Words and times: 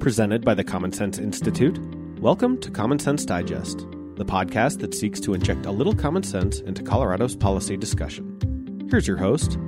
Presented 0.00 0.46
by 0.46 0.54
the 0.54 0.64
Common 0.64 0.92
Sense 0.92 1.18
Institute, 1.18 1.78
welcome 2.20 2.58
to 2.62 2.70
Common 2.70 2.98
Sense 2.98 3.26
Digest, 3.26 3.80
the 4.14 4.24
podcast 4.24 4.78
that 4.80 4.94
seeks 4.94 5.20
to 5.20 5.34
inject 5.34 5.66
a 5.66 5.70
little 5.70 5.94
common 5.94 6.22
sense 6.22 6.60
into 6.60 6.82
Colorado's 6.82 7.36
policy 7.36 7.76
discussion. 7.76 8.88
Here's 8.90 9.06
your 9.06 9.18
host, 9.18 9.58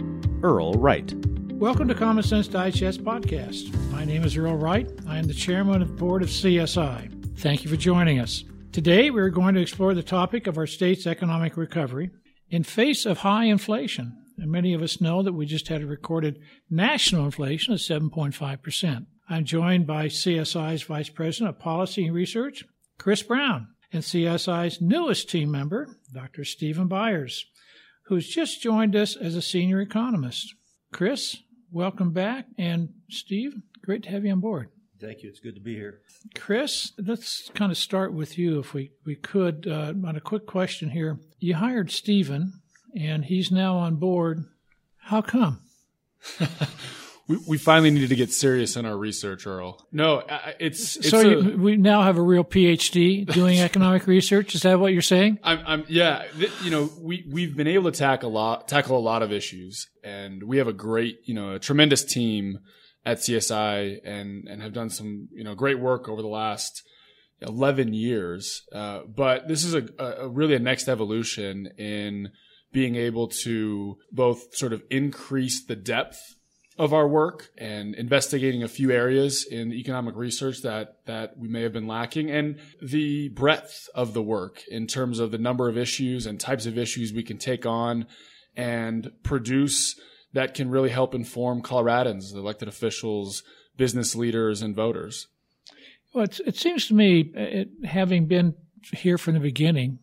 Earl 0.42 0.72
Wright. 0.72 1.12
Welcome 1.52 1.86
to 1.88 1.94
Common 1.94 2.24
Sense 2.24 2.48
Digest 2.48 3.04
podcast. 3.04 3.74
My 3.90 4.06
name 4.06 4.24
is 4.24 4.34
Earl 4.34 4.56
Wright. 4.56 4.90
I 5.06 5.18
am 5.18 5.26
the 5.26 5.34
chairman 5.34 5.82
of 5.82 5.88
the 5.88 5.94
board 5.96 6.22
of 6.22 6.30
CSI. 6.30 7.36
Thank 7.38 7.62
you 7.62 7.68
for 7.68 7.76
joining 7.76 8.18
us. 8.18 8.42
Today, 8.72 9.10
we 9.10 9.20
are 9.20 9.28
going 9.28 9.54
to 9.56 9.60
explore 9.60 9.92
the 9.92 10.02
topic 10.02 10.46
of 10.46 10.56
our 10.56 10.66
state's 10.66 11.06
economic 11.06 11.58
recovery 11.58 12.08
in 12.48 12.62
face 12.62 13.04
of 13.04 13.18
high 13.18 13.44
inflation. 13.44 14.16
And 14.38 14.50
many 14.50 14.72
of 14.72 14.80
us 14.80 14.98
know 14.98 15.22
that 15.22 15.34
we 15.34 15.44
just 15.44 15.68
had 15.68 15.82
a 15.82 15.86
recorded 15.86 16.40
national 16.70 17.26
inflation 17.26 17.74
of 17.74 17.80
7.5%. 17.80 19.04
I'm 19.28 19.44
joined 19.44 19.86
by 19.86 20.06
CSI's 20.06 20.82
Vice 20.82 21.08
President 21.08 21.50
of 21.50 21.58
Policy 21.58 22.06
and 22.06 22.14
Research, 22.14 22.64
Chris 22.98 23.22
Brown, 23.22 23.68
and 23.92 24.02
CSI's 24.02 24.80
newest 24.80 25.30
team 25.30 25.50
member, 25.50 25.96
Dr. 26.12 26.44
Stephen 26.44 26.88
Byers, 26.88 27.46
who's 28.06 28.28
just 28.28 28.62
joined 28.62 28.96
us 28.96 29.16
as 29.16 29.36
a 29.36 29.42
senior 29.42 29.80
economist. 29.80 30.54
Chris, 30.92 31.36
welcome 31.70 32.12
back. 32.12 32.46
And 32.58 32.94
Steve, 33.10 33.54
great 33.84 34.02
to 34.04 34.10
have 34.10 34.24
you 34.24 34.32
on 34.32 34.40
board. 34.40 34.68
Thank 35.00 35.22
you. 35.22 35.30
It's 35.30 35.40
good 35.40 35.54
to 35.54 35.60
be 35.60 35.74
here. 35.74 36.00
Chris, 36.34 36.92
let's 36.98 37.50
kind 37.54 37.72
of 37.72 37.78
start 37.78 38.12
with 38.12 38.38
you, 38.38 38.58
if 38.60 38.74
we, 38.74 38.90
we 39.04 39.16
could, 39.16 39.66
uh, 39.66 39.94
on 40.06 40.16
a 40.16 40.20
quick 40.20 40.46
question 40.46 40.90
here. 40.90 41.18
You 41.38 41.54
hired 41.54 41.90
Stephen, 41.90 42.60
and 42.96 43.24
he's 43.24 43.50
now 43.50 43.76
on 43.76 43.96
board. 43.96 44.44
How 44.98 45.22
come? 45.22 45.60
we, 47.28 47.36
we 47.46 47.58
finally 47.58 47.90
needed 47.90 48.08
to 48.08 48.16
get 48.16 48.32
serious 48.32 48.76
in 48.76 48.84
our 48.84 48.96
research, 48.96 49.46
Earl. 49.46 49.86
No, 49.92 50.22
it's, 50.58 50.96
it's 50.96 51.10
so 51.10 51.20
a, 51.20 51.56
we 51.56 51.76
now 51.76 52.02
have 52.02 52.18
a 52.18 52.22
real 52.22 52.44
PhD 52.44 53.26
doing 53.26 53.60
economic 53.60 54.06
research. 54.06 54.54
Is 54.54 54.62
that 54.62 54.80
what 54.80 54.92
you're 54.92 55.02
saying? 55.02 55.38
I'm, 55.42 55.62
I'm 55.66 55.84
yeah. 55.88 56.24
Th- 56.36 56.52
you 56.62 56.70
know, 56.70 56.90
we 57.00 57.24
we've 57.30 57.56
been 57.56 57.68
able 57.68 57.90
to 57.90 57.98
tackle 57.98 58.30
a 58.30 58.32
lot, 58.32 58.68
tackle 58.68 58.98
a 58.98 59.00
lot 59.00 59.22
of 59.22 59.32
issues, 59.32 59.88
and 60.02 60.42
we 60.42 60.58
have 60.58 60.68
a 60.68 60.72
great, 60.72 61.20
you 61.24 61.34
know, 61.34 61.54
a 61.54 61.58
tremendous 61.58 62.04
team 62.04 62.58
at 63.04 63.18
CSI, 63.18 64.00
and 64.04 64.48
and 64.48 64.62
have 64.62 64.72
done 64.72 64.90
some, 64.90 65.28
you 65.32 65.44
know, 65.44 65.54
great 65.54 65.78
work 65.78 66.08
over 66.08 66.22
the 66.22 66.28
last. 66.28 66.82
11 67.44 67.92
years. 67.92 68.62
Uh, 68.72 69.00
but 69.04 69.48
this 69.48 69.64
is 69.64 69.74
a, 69.74 69.84
a, 69.98 70.28
really 70.28 70.54
a 70.54 70.60
next 70.60 70.88
evolution 70.88 71.66
in 71.76 72.30
being 72.72 72.94
able 72.94 73.26
to 73.26 73.98
both 74.12 74.54
sort 74.54 74.72
of 74.72 74.80
increase 74.90 75.64
the 75.64 75.74
depth 75.74 76.36
of 76.78 76.94
our 76.94 77.06
work 77.06 77.50
and 77.58 77.94
investigating 77.94 78.62
a 78.62 78.68
few 78.68 78.90
areas 78.90 79.44
in 79.44 79.72
economic 79.72 80.16
research 80.16 80.62
that 80.62 80.96
that 81.06 81.36
we 81.36 81.48
may 81.48 81.62
have 81.62 81.72
been 81.72 81.86
lacking 81.86 82.30
and 82.30 82.58
the 82.80 83.28
breadth 83.28 83.88
of 83.94 84.14
the 84.14 84.22
work 84.22 84.62
in 84.68 84.86
terms 84.86 85.18
of 85.18 85.30
the 85.30 85.38
number 85.38 85.68
of 85.68 85.76
issues 85.76 86.26
and 86.26 86.40
types 86.40 86.64
of 86.64 86.78
issues 86.78 87.12
we 87.12 87.22
can 87.22 87.36
take 87.36 87.66
on 87.66 88.06
and 88.56 89.10
produce 89.22 89.96
that 90.32 90.54
can 90.54 90.70
really 90.70 90.88
help 90.88 91.14
inform 91.14 91.62
Coloradans, 91.62 92.34
elected 92.34 92.68
officials, 92.68 93.42
business 93.76 94.14
leaders, 94.14 94.62
and 94.62 94.74
voters. 94.74 95.28
Well, 96.14 96.24
it 96.24 96.56
seems 96.56 96.86
to 96.88 96.94
me, 96.94 97.32
uh, 97.36 97.40
it, 97.40 97.68
having 97.84 98.26
been 98.26 98.54
here 98.92 99.18
from 99.18 99.34
the 99.34 99.40
beginning, 99.40 99.98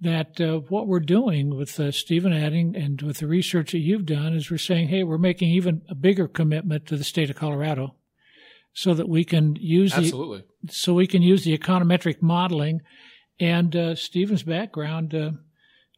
that 0.00 0.40
uh, 0.40 0.58
what 0.68 0.86
we're 0.86 1.00
doing 1.00 1.56
with 1.56 1.78
uh, 1.80 1.90
Stephen 1.90 2.32
Adding 2.32 2.76
and 2.76 3.02
with 3.02 3.18
the 3.18 3.26
research 3.26 3.72
that 3.72 3.78
you've 3.78 4.06
done 4.06 4.34
is 4.34 4.50
we're 4.50 4.58
saying, 4.58 4.88
hey, 4.88 5.02
we're 5.02 5.18
making 5.18 5.50
even 5.50 5.82
a 5.88 5.94
bigger 5.94 6.28
commitment 6.28 6.86
to 6.86 6.96
the 6.96 7.04
state 7.04 7.30
of 7.30 7.36
Colorado, 7.36 7.94
so 8.72 8.94
that 8.94 9.08
we 9.08 9.24
can 9.24 9.56
use 9.56 9.94
Absolutely. 9.94 10.44
the 10.62 10.72
so 10.72 10.94
we 10.94 11.06
can 11.06 11.22
use 11.22 11.44
the 11.44 11.56
econometric 11.56 12.22
modeling 12.22 12.80
and 13.40 13.74
uh, 13.74 13.94
Stephen's 13.94 14.42
background 14.42 15.14
uh, 15.14 15.32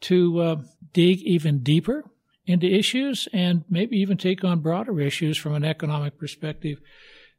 to 0.00 0.40
uh, 0.40 0.56
dig 0.92 1.20
even 1.22 1.62
deeper 1.62 2.04
into 2.46 2.66
issues 2.66 3.28
and 3.32 3.64
maybe 3.68 3.96
even 3.98 4.16
take 4.16 4.44
on 4.44 4.60
broader 4.60 5.00
issues 5.00 5.36
from 5.36 5.54
an 5.54 5.64
economic 5.64 6.18
perspective. 6.18 6.80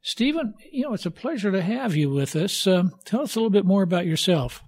Stephen, 0.00 0.54
you 0.72 0.82
know, 0.82 0.94
it's 0.94 1.06
a 1.06 1.10
pleasure 1.10 1.52
to 1.52 1.62
have 1.62 1.94
you 1.94 2.10
with 2.10 2.34
us. 2.34 2.66
Um, 2.66 2.92
tell 3.04 3.22
us 3.22 3.36
a 3.36 3.38
little 3.38 3.50
bit 3.50 3.64
more 3.64 3.82
about 3.82 4.06
yourself. 4.06 4.62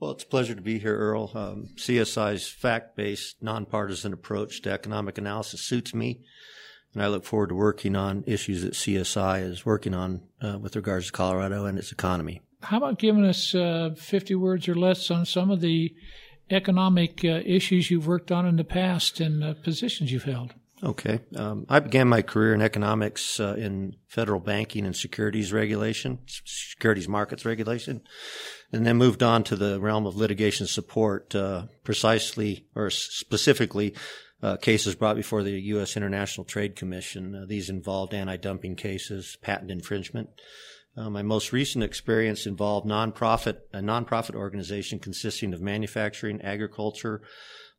Well, 0.00 0.12
it's 0.12 0.24
a 0.24 0.28
pleasure 0.28 0.54
to 0.54 0.62
be 0.62 0.78
here, 0.78 0.96
Earl. 0.96 1.30
Um, 1.34 1.68
CSI's 1.76 2.48
fact 2.48 2.96
based, 2.96 3.42
nonpartisan 3.42 4.14
approach 4.14 4.62
to 4.62 4.72
economic 4.72 5.18
analysis 5.18 5.60
suits 5.60 5.94
me, 5.94 6.20
and 6.94 7.02
I 7.02 7.08
look 7.08 7.22
forward 7.22 7.50
to 7.50 7.54
working 7.54 7.94
on 7.94 8.24
issues 8.26 8.62
that 8.62 8.72
CSI 8.72 9.42
is 9.42 9.66
working 9.66 9.92
on 9.92 10.22
uh, 10.40 10.58
with 10.58 10.74
regards 10.74 11.06
to 11.06 11.12
Colorado 11.12 11.66
and 11.66 11.78
its 11.78 11.92
economy. 11.92 12.40
How 12.62 12.78
about 12.78 12.98
giving 12.98 13.26
us 13.26 13.54
uh, 13.54 13.90
50 13.94 14.34
words 14.36 14.68
or 14.68 14.74
less 14.74 15.10
on 15.10 15.26
some 15.26 15.50
of 15.50 15.60
the 15.60 15.94
economic 16.50 17.22
uh, 17.22 17.42
issues 17.44 17.90
you've 17.90 18.06
worked 18.06 18.32
on 18.32 18.46
in 18.46 18.56
the 18.56 18.64
past 18.64 19.20
and 19.20 19.44
uh, 19.44 19.52
positions 19.62 20.12
you've 20.12 20.24
held? 20.24 20.54
Okay. 20.82 21.20
Um, 21.36 21.66
I 21.68 21.80
began 21.80 22.08
my 22.08 22.22
career 22.22 22.54
in 22.54 22.62
economics 22.62 23.38
uh, 23.38 23.54
in 23.58 23.96
federal 24.08 24.40
banking 24.40 24.86
and 24.86 24.96
securities 24.96 25.52
regulation, 25.52 26.20
securities 26.26 27.06
markets 27.06 27.44
regulation, 27.44 28.00
and 28.72 28.86
then 28.86 28.96
moved 28.96 29.22
on 29.22 29.44
to 29.44 29.56
the 29.56 29.78
realm 29.78 30.06
of 30.06 30.16
litigation 30.16 30.66
support, 30.66 31.34
uh, 31.34 31.66
precisely 31.84 32.66
or 32.74 32.88
specifically 32.88 33.94
uh, 34.42 34.56
cases 34.56 34.94
brought 34.94 35.16
before 35.16 35.42
the 35.42 35.60
U.S. 35.60 35.98
International 35.98 36.44
Trade 36.44 36.76
Commission. 36.76 37.34
Uh, 37.34 37.44
these 37.46 37.68
involved 37.68 38.14
anti-dumping 38.14 38.76
cases, 38.76 39.36
patent 39.42 39.70
infringement. 39.70 40.30
Uh, 40.96 41.10
my 41.10 41.22
most 41.22 41.52
recent 41.52 41.84
experience 41.84 42.46
involved 42.46 42.86
nonprofit 42.86 43.58
a 43.72 43.80
nonprofit 43.80 44.34
organization 44.34 44.98
consisting 44.98 45.52
of 45.52 45.60
manufacturing, 45.60 46.40
agriculture, 46.40 47.20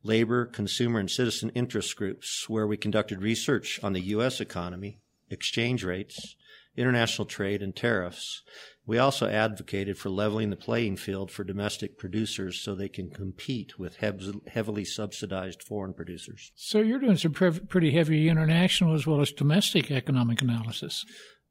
labor, 0.02 0.46
consumer, 0.46 0.98
and 0.98 1.10
citizen 1.10 1.50
interest 1.50 1.96
groups, 1.96 2.48
where 2.48 2.66
we 2.66 2.76
conducted 2.76 3.22
research 3.22 3.80
on 3.82 3.92
the 3.92 4.00
U.S. 4.00 4.40
economy, 4.40 4.98
exchange 5.30 5.84
rates, 5.84 6.36
international 6.76 7.26
trade, 7.26 7.62
and 7.62 7.74
tariffs. 7.74 8.42
We 8.84 8.98
also 8.98 9.28
advocated 9.28 9.96
for 9.96 10.10
leveling 10.10 10.50
the 10.50 10.56
playing 10.56 10.96
field 10.96 11.30
for 11.30 11.44
domestic 11.44 11.98
producers 11.98 12.60
so 12.60 12.74
they 12.74 12.88
can 12.88 13.10
compete 13.10 13.78
with 13.78 13.98
heavily 13.98 14.84
subsidized 14.84 15.62
foreign 15.62 15.94
producers. 15.94 16.50
So 16.56 16.80
you're 16.80 16.98
doing 16.98 17.16
some 17.16 17.32
pretty 17.32 17.92
heavy 17.92 18.28
international 18.28 18.94
as 18.94 19.06
well 19.06 19.20
as 19.20 19.30
domestic 19.30 19.90
economic 19.90 20.42
analysis. 20.42 21.04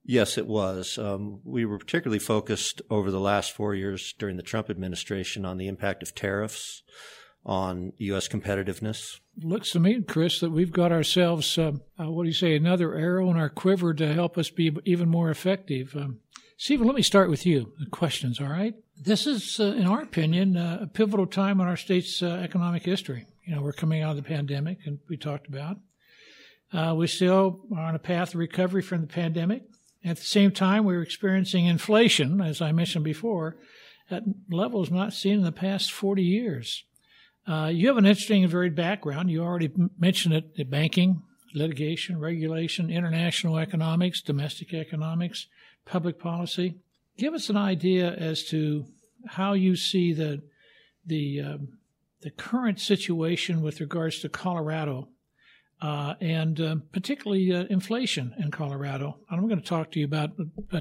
Yes, 0.04 0.38
it 0.38 0.48
was. 0.48 0.98
Um, 0.98 1.40
we 1.46 1.64
were 1.64 1.78
particularly 1.78 2.20
focused 2.20 2.82
over 2.90 3.12
the 3.12 3.20
last 3.20 3.54
four 3.54 3.76
years 3.76 4.14
during 4.18 4.36
the 4.36 4.44
Trump 4.44 4.70
administration 4.70 5.46
on 5.46 5.58
the 5.58 5.68
impact 5.68 6.04
of 6.04 6.16
tariffs 6.16 6.82
on 7.46 7.94
U.S. 7.98 8.28
competitiveness. 8.28 9.20
Looks 9.42 9.72
to 9.72 9.80
me, 9.80 10.02
Chris, 10.02 10.40
that 10.40 10.52
we've 10.52 10.72
got 10.72 10.92
ourselves, 10.92 11.58
uh, 11.58 11.74
uh, 12.00 12.12
what 12.12 12.24
do 12.24 12.30
you 12.30 12.36
say, 12.36 12.56
another 12.56 12.96
arrow 12.96 13.30
in 13.32 13.38
our 13.38 13.50
quiver 13.50 13.94
to 13.94 14.14
help 14.14 14.38
us 14.38 14.50
be 14.50 14.76
even 14.86 15.10
more 15.10 15.30
effective. 15.30 15.96
Um, 15.96 16.20
Stephen, 16.58 16.86
let 16.86 16.96
me 16.96 17.02
start 17.02 17.30
with 17.30 17.46
you. 17.46 17.74
The 17.80 17.90
questions, 17.90 18.40
all 18.40 18.50
right? 18.50 18.76
This 18.96 19.26
is, 19.26 19.60
uh, 19.60 19.74
in 19.74 19.88
our 19.88 20.02
opinion, 20.02 20.56
uh, 20.56 20.80
a 20.82 20.88
pivotal 20.88 21.26
time 21.26 21.60
in 21.60 21.68
our 21.68 21.78
state's 21.78 22.22
uh, 22.22 22.40
economic 22.44 22.84
history. 22.84 23.26
You 23.48 23.56
know, 23.56 23.62
we're 23.64 23.74
coming 23.74 24.04
out 24.04 24.12
of 24.12 24.18
the 24.18 24.30
pandemic, 24.30 24.80
and 24.86 25.00
we 25.10 25.18
talked 25.18 25.48
about. 25.48 25.78
Uh, 26.72 26.94
we 26.96 27.08
still 27.08 27.62
are 27.76 27.82
on 27.82 27.96
a 27.96 28.00
path 28.00 28.30
of 28.30 28.36
recovery 28.36 28.84
from 28.84 29.02
the 29.02 29.08
pandemic. 29.08 29.64
At 30.04 30.18
the 30.18 30.24
same 30.24 30.52
time, 30.52 30.86
we're 30.86 31.02
experiencing 31.02 31.66
inflation, 31.66 32.42
as 32.42 32.62
I 32.62 32.72
mentioned 32.72 33.04
before, 33.04 33.58
at 34.10 34.24
levels 34.50 34.92
not 34.92 35.14
seen 35.14 35.34
in 35.34 35.44
the 35.44 35.52
past 35.52 35.92
40 35.92 36.24
years. 36.24 36.84
Uh, 37.48 37.72
you 37.74 37.88
have 37.88 37.98
an 37.98 38.06
interesting 38.06 38.44
and 38.44 38.52
varied 38.52 38.76
background. 38.76 39.30
You 39.32 39.44
already 39.44 39.72
mentioned 39.98 40.36
it 40.36 40.70
banking, 40.70 41.24
litigation, 41.54 42.20
regulation, 42.20 42.90
international 42.90 43.58
economics, 43.58 44.22
domestic 44.22 44.74
economics, 44.74 45.48
public 45.86 46.20
policy. 46.20 46.76
Give 47.18 47.34
us 47.34 47.50
an 47.50 47.58
idea 47.58 48.14
as 48.14 48.44
to 48.46 48.86
how 49.28 49.54
you 49.54 49.76
see 49.76 50.14
the 50.14 50.42
the 51.06 51.42
um, 51.42 51.68
the 52.22 52.30
current 52.30 52.80
situation 52.80 53.62
with 53.62 53.82
regards 53.82 54.20
to 54.20 54.30
Colorado 54.30 55.10
uh, 55.82 56.14
and 56.22 56.62
uh, 56.62 56.76
particularly 56.92 57.52
uh, 57.52 57.66
inflation 57.70 58.34
in 58.38 58.52
Colorado. 58.52 59.18
I'm 59.30 59.48
going 59.48 59.60
to 59.60 59.66
talk 59.68 59.92
to 59.92 60.00
you 60.00 60.06
about 60.06 60.32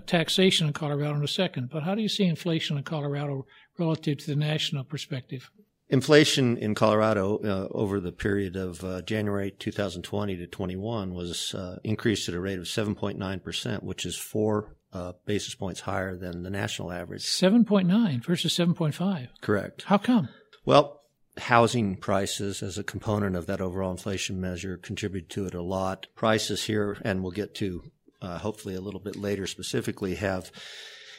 taxation 0.07 0.67
in 0.67 0.73
Colorado 0.75 1.15
in 1.15 1.25
a 1.25 1.29
second, 1.29 1.71
but 1.71 1.83
how 1.83 1.95
do 1.95 2.03
you 2.03 2.09
see 2.09 2.25
inflation 2.25 2.77
in 2.77 2.85
Colorado 2.85 3.47
relative 3.79 4.19
to 4.19 4.27
the 4.27 4.37
national 4.37 4.85
perspective? 4.85 5.51
Inflation 5.91 6.57
in 6.57 6.77
Colorado 6.77 7.39
uh, 7.39 7.69
over 7.73 7.99
the 7.99 8.13
period 8.13 8.55
of 8.55 8.85
uh, 8.85 9.03
January 9.03 9.51
2020 9.51 10.37
to 10.37 10.47
21 10.47 11.13
was 11.13 11.53
uh, 11.53 11.81
increased 11.83 12.29
at 12.29 12.35
a 12.35 12.41
rate 12.41 12.61
of 12.61 12.67
7.9%, 12.67 13.83
which 13.83 14.07
is 14.07 14.17
four 14.17 14.77
uh, 14.93 15.13
basis 15.27 15.57
points 15.57 15.81
higher 15.81 16.17
than 16.17 16.45
the 16.45 16.51
national 16.51 16.93
average. 16.93 17.25
7.9 17.25 18.25
versus 18.25 18.57
7.5. 18.57 19.29
Correct. 19.41 19.83
How 19.83 19.99
come? 19.99 20.29
Well, 20.65 21.01
housing 21.39 21.97
prices 21.97 22.63
as 22.63 22.79
a 22.79 22.85
component 22.85 23.35
of 23.35 23.47
that 23.47 23.61
overall 23.61 23.91
inflation 23.91 24.41
measure 24.41 24.77
contribute 24.77 25.29
to 25.31 25.47
it 25.47 25.55
a 25.55 25.63
lot. 25.63 26.07
Prices 26.15 26.65
here, 26.65 26.99
and 27.03 27.23
we'll 27.23 27.33
get 27.33 27.55
to 27.57 27.91
uh, 28.23 28.39
hopefully 28.39 28.77
a 28.77 28.81
little 28.81 29.01
bit 29.01 29.17
later 29.17 29.49
specifically, 29.49 30.15
have 30.15 30.53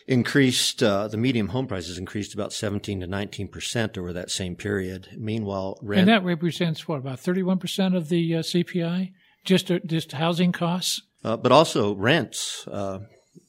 increased, 0.07 0.81
uh, 0.83 1.07
the 1.07 1.17
medium 1.17 1.49
home 1.49 1.67
prices 1.67 1.97
increased 1.97 2.33
about 2.33 2.53
17 2.53 3.01
to 3.01 3.07
19% 3.07 3.97
over 3.97 4.13
that 4.13 4.31
same 4.31 4.55
period. 4.55 5.07
Meanwhile, 5.17 5.79
rent. 5.81 6.01
And 6.01 6.09
that 6.09 6.23
represents 6.23 6.87
what, 6.87 6.97
about 6.97 7.19
31% 7.19 7.95
of 7.95 8.09
the 8.09 8.35
uh, 8.35 8.39
CPI? 8.39 9.13
Just, 9.43 9.71
uh, 9.71 9.79
just 9.85 10.11
housing 10.13 10.51
costs? 10.51 11.01
Uh, 11.23 11.37
but 11.37 11.51
also 11.51 11.95
rents, 11.95 12.67
uh, 12.67 12.99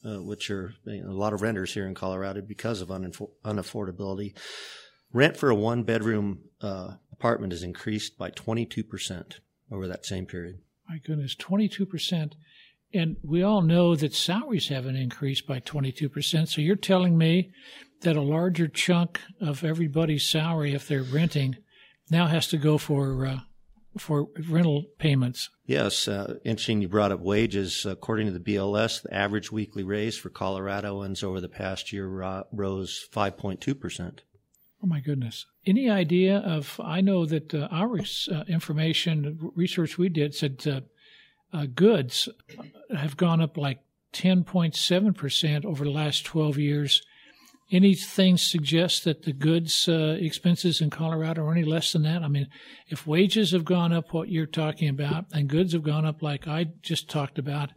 uh, 0.05 0.21
which 0.21 0.49
are 0.51 0.73
you 0.85 1.03
know, 1.03 1.09
a 1.09 1.13
lot 1.13 1.33
of 1.33 1.41
renters 1.41 1.73
here 1.73 1.87
in 1.87 1.95
Colorado 1.95 2.41
because 2.41 2.81
of 2.81 2.89
unaffordability. 2.89 4.37
Rent 5.11 5.37
for 5.37 5.49
a 5.49 5.55
one 5.55 5.83
bedroom 5.83 6.43
uh, 6.61 6.95
apartment 7.11 7.53
has 7.53 7.63
increased 7.63 8.17
by 8.17 8.31
22% 8.31 9.39
over 9.71 9.87
that 9.87 10.05
same 10.05 10.25
period. 10.25 10.59
My 10.89 10.97
goodness, 10.97 11.35
22%. 11.35 12.33
And 12.93 13.17
we 13.23 13.41
all 13.41 13.61
know 13.61 13.95
that 13.95 14.13
salaries 14.13 14.67
haven't 14.67 14.95
increased 14.95 15.47
by 15.47 15.59
22%. 15.59 16.47
So 16.47 16.61
you're 16.61 16.75
telling 16.75 17.17
me 17.17 17.51
that 18.01 18.15
a 18.15 18.21
larger 18.21 18.67
chunk 18.67 19.19
of 19.41 19.63
everybody's 19.63 20.27
salary, 20.27 20.73
if 20.73 20.87
they're 20.87 21.03
renting, 21.03 21.57
now 22.09 22.27
has 22.27 22.47
to 22.49 22.57
go 22.57 22.77
for 22.77 23.25
uh, 23.25 23.39
for 23.97 24.27
rental 24.49 24.85
payments. 24.97 25.49
Yes, 25.65 26.07
uh, 26.07 26.35
interesting 26.43 26.81
you 26.81 26.87
brought 26.87 27.11
up 27.11 27.19
wages. 27.19 27.85
According 27.85 28.27
to 28.27 28.33
the 28.33 28.39
BLS, 28.39 29.03
the 29.03 29.13
average 29.13 29.51
weekly 29.51 29.83
raise 29.83 30.17
for 30.17 30.29
Coloradoans 30.29 31.23
over 31.23 31.39
the 31.39 31.49
past 31.49 31.93
year 31.93 32.07
ro- 32.07 32.43
rose 32.51 33.07
5.2%. 33.13 34.19
Oh 34.83 34.87
my 34.87 34.99
goodness. 34.99 35.45
Any 35.65 35.89
idea 35.89 36.39
of, 36.39 36.79
I 36.83 37.01
know 37.01 37.25
that 37.25 37.53
uh, 37.53 37.69
our 37.71 37.99
uh, 37.99 38.43
information 38.47 39.51
research 39.55 39.97
we 39.97 40.09
did 40.09 40.35
said 40.35 40.65
uh, 41.53 41.67
goods 41.73 42.27
have 42.95 43.15
gone 43.17 43.41
up 43.41 43.57
like 43.57 43.79
10.7% 44.13 45.65
over 45.65 45.83
the 45.83 45.91
last 45.91 46.25
12 46.25 46.57
years. 46.57 47.01
Anything 47.71 48.37
suggests 48.37 49.01
that 49.01 49.23
the 49.23 49.33
goods 49.33 49.87
uh, 49.87 50.17
expenses 50.19 50.81
in 50.81 50.89
Colorado 50.89 51.45
are 51.45 51.51
any 51.51 51.63
less 51.63 51.93
than 51.93 52.03
that? 52.03 52.21
I 52.21 52.27
mean, 52.27 52.47
if 52.87 53.07
wages 53.07 53.51
have 53.51 53.65
gone 53.65 53.93
up, 53.93 54.13
what 54.13 54.29
you're 54.29 54.45
talking 54.45 54.89
about, 54.89 55.25
and 55.33 55.47
goods 55.47 55.73
have 55.73 55.83
gone 55.83 56.05
up 56.05 56.21
like 56.21 56.47
I 56.47 56.65
just 56.81 57.09
talked 57.09 57.39
about, 57.39 57.69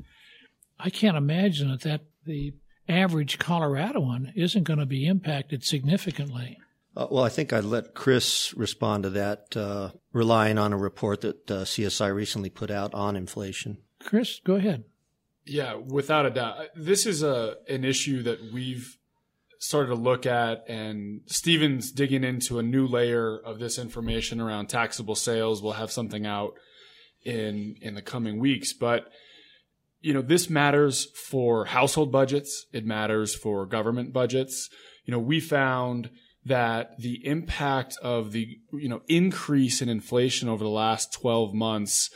I 0.78 0.90
can't 0.90 1.16
imagine 1.16 1.70
that, 1.70 1.82
that 1.82 2.00
the 2.24 2.54
average 2.88 3.38
Coloradoan 3.38 4.32
isn't 4.34 4.64
going 4.64 4.78
to 4.78 4.86
be 4.86 5.06
impacted 5.06 5.64
significantly. 5.64 6.58
Uh, 6.96 7.06
well, 7.10 7.24
I 7.24 7.28
think 7.28 7.52
I'd 7.52 7.64
let 7.64 7.94
Chris 7.94 8.54
respond 8.56 9.02
to 9.02 9.10
that, 9.10 9.54
uh, 9.54 9.90
relying 10.12 10.56
on 10.56 10.72
a 10.72 10.78
report 10.78 11.20
that 11.20 11.50
uh, 11.50 11.54
CSI 11.64 12.14
recently 12.14 12.48
put 12.48 12.70
out 12.70 12.94
on 12.94 13.16
inflation. 13.16 13.78
Chris, 14.00 14.40
go 14.44 14.54
ahead. 14.54 14.84
Yeah, 15.44 15.74
without 15.74 16.26
a 16.26 16.30
doubt. 16.30 16.56
This 16.74 17.06
is 17.06 17.22
a 17.22 17.56
an 17.68 17.84
issue 17.84 18.22
that 18.22 18.52
we've 18.52 18.96
started 19.58 19.88
to 19.88 19.94
look 19.94 20.26
at 20.26 20.64
and 20.68 21.20
Steven's 21.26 21.92
digging 21.92 22.24
into 22.24 22.58
a 22.58 22.62
new 22.62 22.86
layer 22.86 23.38
of 23.38 23.58
this 23.58 23.78
information 23.78 24.40
around 24.40 24.68
taxable 24.68 25.14
sales. 25.14 25.62
We'll 25.62 25.74
have 25.74 25.92
something 25.92 26.26
out 26.26 26.54
in 27.24 27.76
in 27.80 27.94
the 27.94 28.02
coming 28.02 28.38
weeks, 28.40 28.72
but 28.72 29.06
you 30.00 30.12
know, 30.12 30.22
this 30.22 30.50
matters 30.50 31.08
for 31.28 31.66
household 31.66 32.10
budgets, 32.10 32.66
it 32.72 32.84
matters 32.84 33.34
for 33.34 33.66
government 33.66 34.12
budgets. 34.12 34.68
You 35.04 35.12
know, 35.12 35.18
we 35.18 35.40
found 35.40 36.10
that 36.46 36.96
the 36.98 37.26
impact 37.26 37.98
of 38.02 38.32
the 38.32 38.58
you 38.72 38.88
know 38.88 39.02
increase 39.08 39.82
in 39.82 39.88
inflation 39.88 40.48
over 40.48 40.62
the 40.62 40.70
last 40.70 41.12
12 41.12 41.52
months 41.52 42.10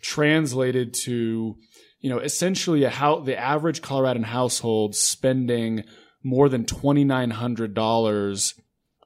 translated 0.00 0.94
to 0.94 1.56
you 2.00 2.10
know 2.10 2.18
essentially 2.18 2.84
a 2.84 2.90
how 2.90 3.20
the 3.20 3.36
average 3.36 3.82
Coloradan 3.82 4.24
household 4.24 4.94
spending 4.94 5.84
more 6.22 6.48
than 6.48 6.64
$2900 6.64 8.54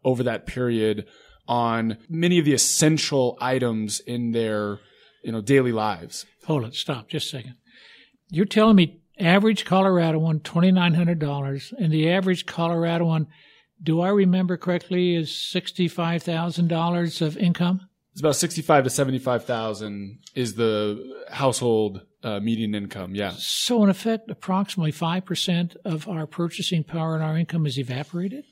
over 0.05 0.23
that 0.23 0.46
period 0.46 1.06
on 1.49 1.96
many 2.08 2.38
of 2.38 2.44
the 2.44 2.52
essential 2.52 3.38
items 3.40 4.00
in 4.00 4.32
their 4.32 4.81
you 5.25 5.32
know 5.32 5.40
daily 5.40 5.73
lives. 5.73 6.26
Hold 6.46 6.64
it, 6.64 6.75
stop 6.75 7.08
just 7.08 7.28
a 7.28 7.38
second. 7.38 7.55
You're 8.28 8.44
telling 8.44 8.76
me 8.76 9.00
average 9.19 9.64
Coloradoan 9.64 10.43
$2900 10.43 11.73
and 11.78 11.93
the 11.93 12.11
average 12.11 12.44
Coloradoan 12.44 13.26
do 13.82 14.00
I 14.00 14.08
remember 14.08 14.56
correctly, 14.56 15.14
is 15.14 15.34
sixty-five 15.34 16.23
thousand 16.23 16.69
dollars 16.69 17.20
of 17.20 17.37
income. 17.37 17.88
It's 18.12 18.20
about 18.20 18.37
sixty-five 18.37 18.84
to 18.84 18.90
seventy-five 18.90 19.44
thousand 19.44 20.20
is 20.34 20.55
the 20.55 21.23
household 21.31 22.02
uh, 22.23 22.40
median 22.40 22.75
income. 22.75 23.14
Yeah. 23.14 23.32
So 23.37 23.82
in 23.84 23.90
effect, 23.90 24.31
approximately 24.31 24.93
five 24.93 25.25
percent 25.25 25.76
of 25.84 26.08
our 26.08 26.26
purchasing 26.26 26.84
power 26.84 27.14
and 27.14 27.23
our 27.23 27.37
income 27.37 27.67
is 27.67 27.78
evaporated. 27.78 28.44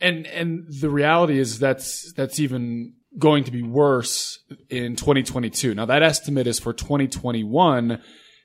And 0.00 0.26
and 0.26 0.66
the 0.80 0.90
reality 0.90 1.38
is 1.38 1.58
that's 1.58 2.12
that's 2.14 2.40
even 2.40 2.94
going 3.16 3.44
to 3.44 3.52
be 3.52 3.62
worse 3.62 4.40
in 4.68 4.96
2022. 4.96 5.74
Now 5.74 5.86
that 5.86 6.02
estimate 6.02 6.46
is 6.46 6.58
for 6.58 6.72
2021, 6.72 8.02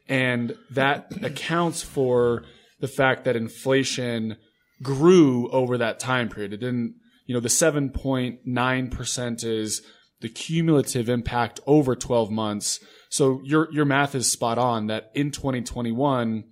and 0.08 0.56
that 0.72 1.12
accounts 1.24 1.82
for 1.82 2.44
the 2.80 2.88
fact 2.88 3.26
that 3.26 3.36
inflation 3.36 4.38
grew 4.82 5.50
over 5.50 5.78
that 5.78 6.00
time 6.00 6.30
period. 6.30 6.54
It 6.54 6.58
didn't, 6.58 6.96
you 7.26 7.34
know, 7.34 7.40
the 7.40 7.50
7.9% 7.50 9.44
is 9.44 9.82
the 10.22 10.30
cumulative 10.30 11.10
impact 11.10 11.60
over 11.66 11.96
12 11.96 12.30
months. 12.32 12.80
So 13.10 13.42
your, 13.44 13.72
your 13.72 13.86
math 13.86 14.16
is 14.16 14.32
spot 14.32 14.58
on 14.58 14.88
that 14.88 15.12
in 15.16 15.32
2021, 15.32 16.44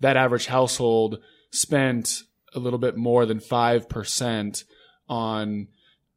that 0.00 0.16
average 0.16 0.46
household 0.46 1.18
spent 1.52 2.22
a 2.54 2.58
little 2.58 2.78
bit 2.78 2.96
more 2.96 3.26
than 3.26 3.38
5% 3.38 4.64
on 5.08 5.68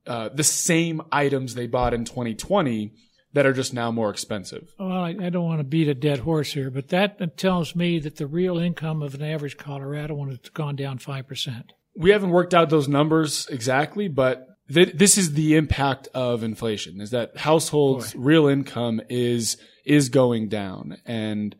uh, 0.05 0.29
the 0.33 0.44
same 0.44 1.01
items 1.11 1.55
they 1.55 1.67
bought 1.67 1.94
in 1.94 2.05
2020 2.05 2.94
that 3.33 3.45
are 3.45 3.53
just 3.53 3.74
now 3.74 3.91
more 3.91 4.09
expensive. 4.09 4.74
Well, 4.80 4.91
I, 4.91 5.15
I, 5.19 5.30
don't 5.30 5.45
want 5.45 5.59
to 5.59 5.63
beat 5.63 5.88
a 5.88 5.95
dead 5.95 6.19
horse 6.19 6.53
here, 6.53 6.69
but 6.69 6.89
that 6.89 7.38
tells 7.38 7.75
me 7.75 8.00
that 8.00 8.18
the 8.18 8.27
real 8.27 8.57
income 8.57 9.01
of 9.01 9.15
an 9.15 9.24
average 9.24 9.57
Coloradoan 9.57 10.30
has 10.30 10.39
gone 10.53 10.75
down 10.75 11.00
5%. 11.00 11.63
We 11.95 12.12
haven't 12.12 12.30
worked 12.30 12.53
out 12.53 12.69
those 12.69 12.88
numbers 12.88 13.47
exactly, 13.47 14.07
but 14.07 14.47
th- 14.71 14.94
this 14.94 15.18
is 15.18 15.33
the 15.33 15.56
impact 15.56 16.07
of 16.13 16.44
inflation 16.44 17.01
is 17.01 17.12
that 17.12 17.38
households' 17.38 18.13
Boy. 18.13 18.21
real 18.21 18.47
income 18.47 19.01
is, 19.09 19.57
is 19.86 20.09
going 20.09 20.50
down. 20.50 20.97
And 21.06 21.56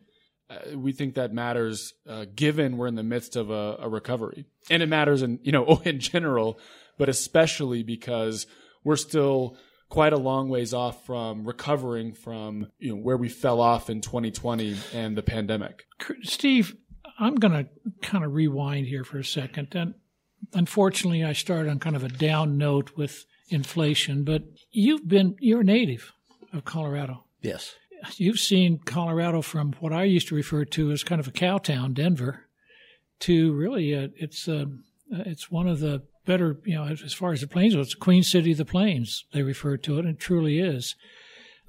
uh, 0.48 0.76
we 0.76 0.92
think 0.92 1.14
that 1.14 1.32
matters, 1.32 1.92
uh, 2.08 2.26
given 2.34 2.76
we're 2.76 2.86
in 2.86 2.94
the 2.94 3.02
midst 3.02 3.34
of 3.36 3.50
a, 3.50 3.76
a 3.80 3.88
recovery. 3.88 4.46
And 4.70 4.82
it 4.82 4.88
matters 4.88 5.22
in, 5.22 5.40
you 5.42 5.52
know, 5.52 5.82
in 5.84 5.98
general, 5.98 6.58
but 6.98 7.08
especially 7.08 7.82
because 7.82 8.46
we're 8.84 8.96
still 8.96 9.56
quite 9.94 10.12
a 10.12 10.18
long 10.18 10.48
ways 10.48 10.74
off 10.74 11.06
from 11.06 11.44
recovering 11.44 12.12
from 12.12 12.66
you 12.80 12.88
know 12.88 13.00
where 13.00 13.16
we 13.16 13.28
fell 13.28 13.60
off 13.60 13.88
in 13.88 14.00
2020 14.00 14.76
and 14.92 15.16
the 15.16 15.22
pandemic. 15.22 15.84
Steve, 16.24 16.74
I'm 17.20 17.36
going 17.36 17.52
to 17.52 17.68
kind 18.02 18.24
of 18.24 18.34
rewind 18.34 18.88
here 18.88 19.04
for 19.04 19.18
a 19.18 19.24
second. 19.24 19.68
And 19.76 19.94
unfortunately, 20.52 21.22
I 21.22 21.32
started 21.32 21.70
on 21.70 21.78
kind 21.78 21.94
of 21.94 22.02
a 22.02 22.08
down 22.08 22.58
note 22.58 22.90
with 22.96 23.24
inflation, 23.50 24.24
but 24.24 24.42
you've 24.72 25.06
been 25.06 25.36
you're 25.38 25.60
a 25.60 25.64
native 25.64 26.12
of 26.52 26.64
Colorado. 26.64 27.26
Yes. 27.40 27.76
You've 28.16 28.40
seen 28.40 28.80
Colorado 28.84 29.42
from 29.42 29.74
what 29.78 29.92
I 29.92 30.02
used 30.02 30.26
to 30.26 30.34
refer 30.34 30.64
to 30.64 30.90
as 30.90 31.04
kind 31.04 31.20
of 31.20 31.28
a 31.28 31.30
cow 31.30 31.58
town, 31.58 31.94
Denver, 31.94 32.46
to 33.20 33.52
really 33.52 33.92
a, 33.92 34.08
it's 34.16 34.48
a, 34.48 34.66
it's 35.08 35.52
one 35.52 35.68
of 35.68 35.78
the 35.78 36.02
better, 36.24 36.58
you 36.64 36.74
know, 36.74 36.84
as 36.84 37.12
far 37.12 37.32
as 37.32 37.40
the 37.40 37.46
plains, 37.46 37.74
go, 37.74 37.80
it's 37.80 37.94
Queen 37.94 38.22
City 38.22 38.52
of 38.52 38.58
the 38.58 38.64
Plains, 38.64 39.24
they 39.32 39.42
refer 39.42 39.76
to 39.76 39.96
it, 39.96 40.04
and 40.04 40.14
it 40.14 40.20
truly 40.20 40.58
is. 40.58 40.94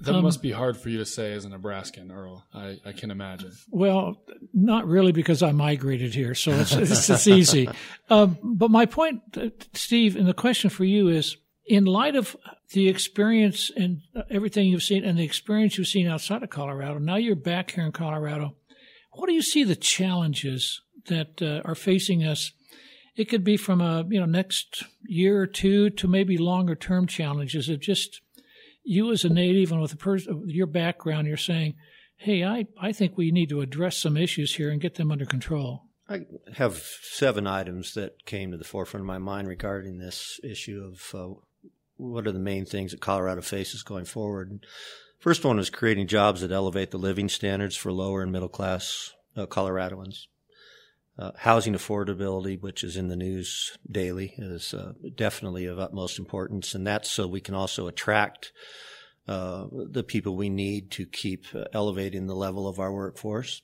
That 0.00 0.14
um, 0.14 0.24
must 0.24 0.42
be 0.42 0.52
hard 0.52 0.76
for 0.76 0.90
you 0.90 0.98
to 0.98 1.06
say 1.06 1.32
as 1.32 1.46
a 1.46 1.48
Nebraskan, 1.48 2.12
Earl. 2.12 2.44
I, 2.52 2.78
I 2.84 2.92
can 2.92 3.10
imagine. 3.10 3.52
Well, 3.70 4.22
not 4.52 4.86
really 4.86 5.12
because 5.12 5.42
I 5.42 5.52
migrated 5.52 6.14
here, 6.14 6.34
so 6.34 6.52
it's, 6.52 6.72
it's, 6.74 7.08
it's 7.08 7.26
easy. 7.26 7.68
Um, 8.10 8.36
but 8.42 8.70
my 8.70 8.84
point, 8.84 9.22
uh, 9.36 9.48
Steve, 9.72 10.16
and 10.16 10.28
the 10.28 10.34
question 10.34 10.68
for 10.68 10.84
you 10.84 11.08
is 11.08 11.38
in 11.66 11.86
light 11.86 12.14
of 12.14 12.36
the 12.72 12.88
experience 12.88 13.70
and 13.74 14.02
everything 14.30 14.68
you've 14.68 14.82
seen 14.82 15.04
and 15.04 15.18
the 15.18 15.24
experience 15.24 15.78
you've 15.78 15.88
seen 15.88 16.06
outside 16.06 16.42
of 16.42 16.50
Colorado, 16.50 16.98
now 16.98 17.16
you're 17.16 17.34
back 17.34 17.70
here 17.70 17.84
in 17.84 17.92
Colorado. 17.92 18.54
What 19.12 19.28
do 19.28 19.32
you 19.32 19.42
see 19.42 19.64
the 19.64 19.76
challenges 19.76 20.82
that 21.06 21.40
uh, 21.40 21.62
are 21.64 21.74
facing 21.74 22.22
us 22.22 22.52
it 23.16 23.28
could 23.28 23.44
be 23.44 23.56
from 23.56 23.80
a 23.80 24.04
you 24.08 24.20
know 24.20 24.26
next 24.26 24.84
year 25.06 25.40
or 25.40 25.46
two 25.46 25.90
to 25.90 26.06
maybe 26.06 26.36
longer 26.38 26.74
term 26.74 27.06
challenges. 27.06 27.68
Of 27.68 27.80
just 27.80 28.20
you 28.84 29.10
as 29.10 29.24
a 29.24 29.28
native 29.28 29.72
and 29.72 29.80
with 29.80 29.92
a 29.92 30.42
your 30.46 30.66
background 30.66 31.26
you're 31.26 31.36
saying 31.36 31.74
hey 32.18 32.44
I, 32.44 32.66
I 32.80 32.92
think 32.92 33.16
we 33.16 33.30
need 33.30 33.48
to 33.50 33.60
address 33.60 33.98
some 33.98 34.16
issues 34.16 34.54
here 34.54 34.70
and 34.70 34.80
get 34.80 34.94
them 34.94 35.10
under 35.10 35.26
control. 35.26 35.82
I 36.08 36.20
have 36.54 36.76
seven 37.02 37.46
items 37.46 37.94
that 37.94 38.24
came 38.26 38.52
to 38.52 38.56
the 38.56 38.64
forefront 38.64 39.02
of 39.02 39.08
my 39.08 39.18
mind 39.18 39.48
regarding 39.48 39.98
this 39.98 40.38
issue 40.44 40.82
of 40.84 41.14
uh, 41.14 41.34
what 41.96 42.26
are 42.26 42.32
the 42.32 42.38
main 42.38 42.64
things 42.64 42.92
that 42.92 43.00
colorado 43.00 43.40
faces 43.40 43.82
going 43.82 44.04
forward? 44.04 44.64
First 45.18 45.44
one 45.44 45.58
is 45.58 45.70
creating 45.70 46.06
jobs 46.06 46.42
that 46.42 46.52
elevate 46.52 46.92
the 46.92 46.98
living 46.98 47.28
standards 47.28 47.74
for 47.74 47.90
lower 47.90 48.22
and 48.22 48.30
middle 48.30 48.48
class 48.48 49.14
uh, 49.36 49.46
Coloradoans. 49.46 50.26
Uh, 51.18 51.30
housing 51.38 51.72
affordability, 51.72 52.60
which 52.60 52.84
is 52.84 52.96
in 52.96 53.08
the 53.08 53.16
news 53.16 53.78
daily, 53.90 54.34
is 54.36 54.74
uh, 54.74 54.92
definitely 55.14 55.64
of 55.64 55.78
utmost 55.78 56.18
importance, 56.18 56.74
and 56.74 56.86
that's 56.86 57.10
so 57.10 57.26
we 57.26 57.40
can 57.40 57.54
also 57.54 57.86
attract 57.86 58.52
uh, 59.26 59.66
the 59.72 60.04
people 60.04 60.36
we 60.36 60.50
need 60.50 60.90
to 60.90 61.06
keep 61.06 61.46
uh, 61.54 61.64
elevating 61.72 62.26
the 62.26 62.34
level 62.34 62.68
of 62.68 62.78
our 62.78 62.92
workforce. 62.92 63.62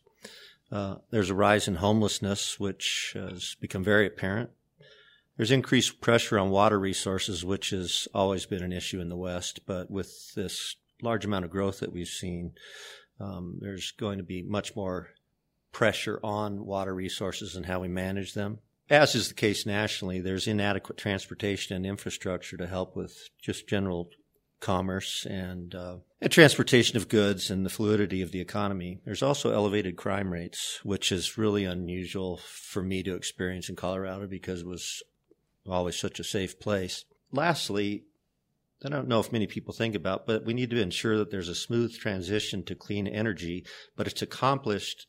Uh, 0.70 0.96
there's 1.10 1.28
a 1.28 1.34
rise 1.34 1.68
in 1.68 1.74
homelessness, 1.74 2.58
which 2.58 3.12
has 3.14 3.54
become 3.60 3.84
very 3.84 4.06
apparent. 4.06 4.48
There's 5.36 5.50
increased 5.50 6.00
pressure 6.00 6.38
on 6.38 6.50
water 6.50 6.80
resources, 6.80 7.44
which 7.44 7.70
has 7.70 8.08
always 8.14 8.46
been 8.46 8.62
an 8.62 8.72
issue 8.72 9.00
in 9.00 9.10
the 9.10 9.16
West, 9.16 9.60
but 9.66 9.90
with 9.90 10.34
this 10.34 10.76
large 11.02 11.26
amount 11.26 11.44
of 11.44 11.50
growth 11.50 11.80
that 11.80 11.92
we've 11.92 12.08
seen, 12.08 12.52
um, 13.20 13.58
there's 13.60 13.92
going 13.92 14.18
to 14.18 14.24
be 14.24 14.42
much 14.42 14.74
more 14.74 15.10
pressure 15.72 16.20
on 16.22 16.64
water 16.64 16.94
resources 16.94 17.56
and 17.56 17.66
how 17.66 17.80
we 17.80 17.88
manage 17.88 18.34
them. 18.34 18.58
As 18.90 19.14
is 19.14 19.28
the 19.28 19.34
case 19.34 19.64
nationally, 19.64 20.20
there's 20.20 20.46
inadequate 20.46 20.98
transportation 20.98 21.74
and 21.74 21.86
infrastructure 21.86 22.56
to 22.58 22.66
help 22.66 22.94
with 22.94 23.16
just 23.40 23.66
general 23.66 24.10
commerce 24.60 25.26
and, 25.26 25.74
uh, 25.74 25.96
and 26.20 26.30
transportation 26.30 26.96
of 26.96 27.08
goods 27.08 27.50
and 27.50 27.66
the 27.66 27.70
fluidity 27.70 28.22
of 28.22 28.32
the 28.32 28.40
economy. 28.40 29.00
There's 29.04 29.22
also 29.22 29.52
elevated 29.52 29.96
crime 29.96 30.32
rates, 30.32 30.80
which 30.84 31.10
is 31.10 31.36
really 31.36 31.64
unusual 31.64 32.38
for 32.44 32.82
me 32.82 33.02
to 33.02 33.14
experience 33.14 33.68
in 33.68 33.76
Colorado 33.76 34.26
because 34.26 34.60
it 34.60 34.66
was 34.66 35.02
always 35.68 35.98
such 35.98 36.20
a 36.20 36.24
safe 36.24 36.60
place. 36.60 37.04
Lastly, 37.32 38.04
I 38.84 38.88
don't 38.88 39.08
know 39.08 39.20
if 39.20 39.32
many 39.32 39.46
people 39.46 39.74
think 39.74 39.94
about, 39.94 40.26
but 40.26 40.44
we 40.44 40.54
need 40.54 40.70
to 40.70 40.80
ensure 40.80 41.18
that 41.18 41.30
there's 41.30 41.48
a 41.48 41.54
smooth 41.54 41.96
transition 41.96 42.64
to 42.64 42.74
clean 42.74 43.06
energy, 43.06 43.64
but 43.96 44.06
it's 44.06 44.22
accomplished 44.22 45.06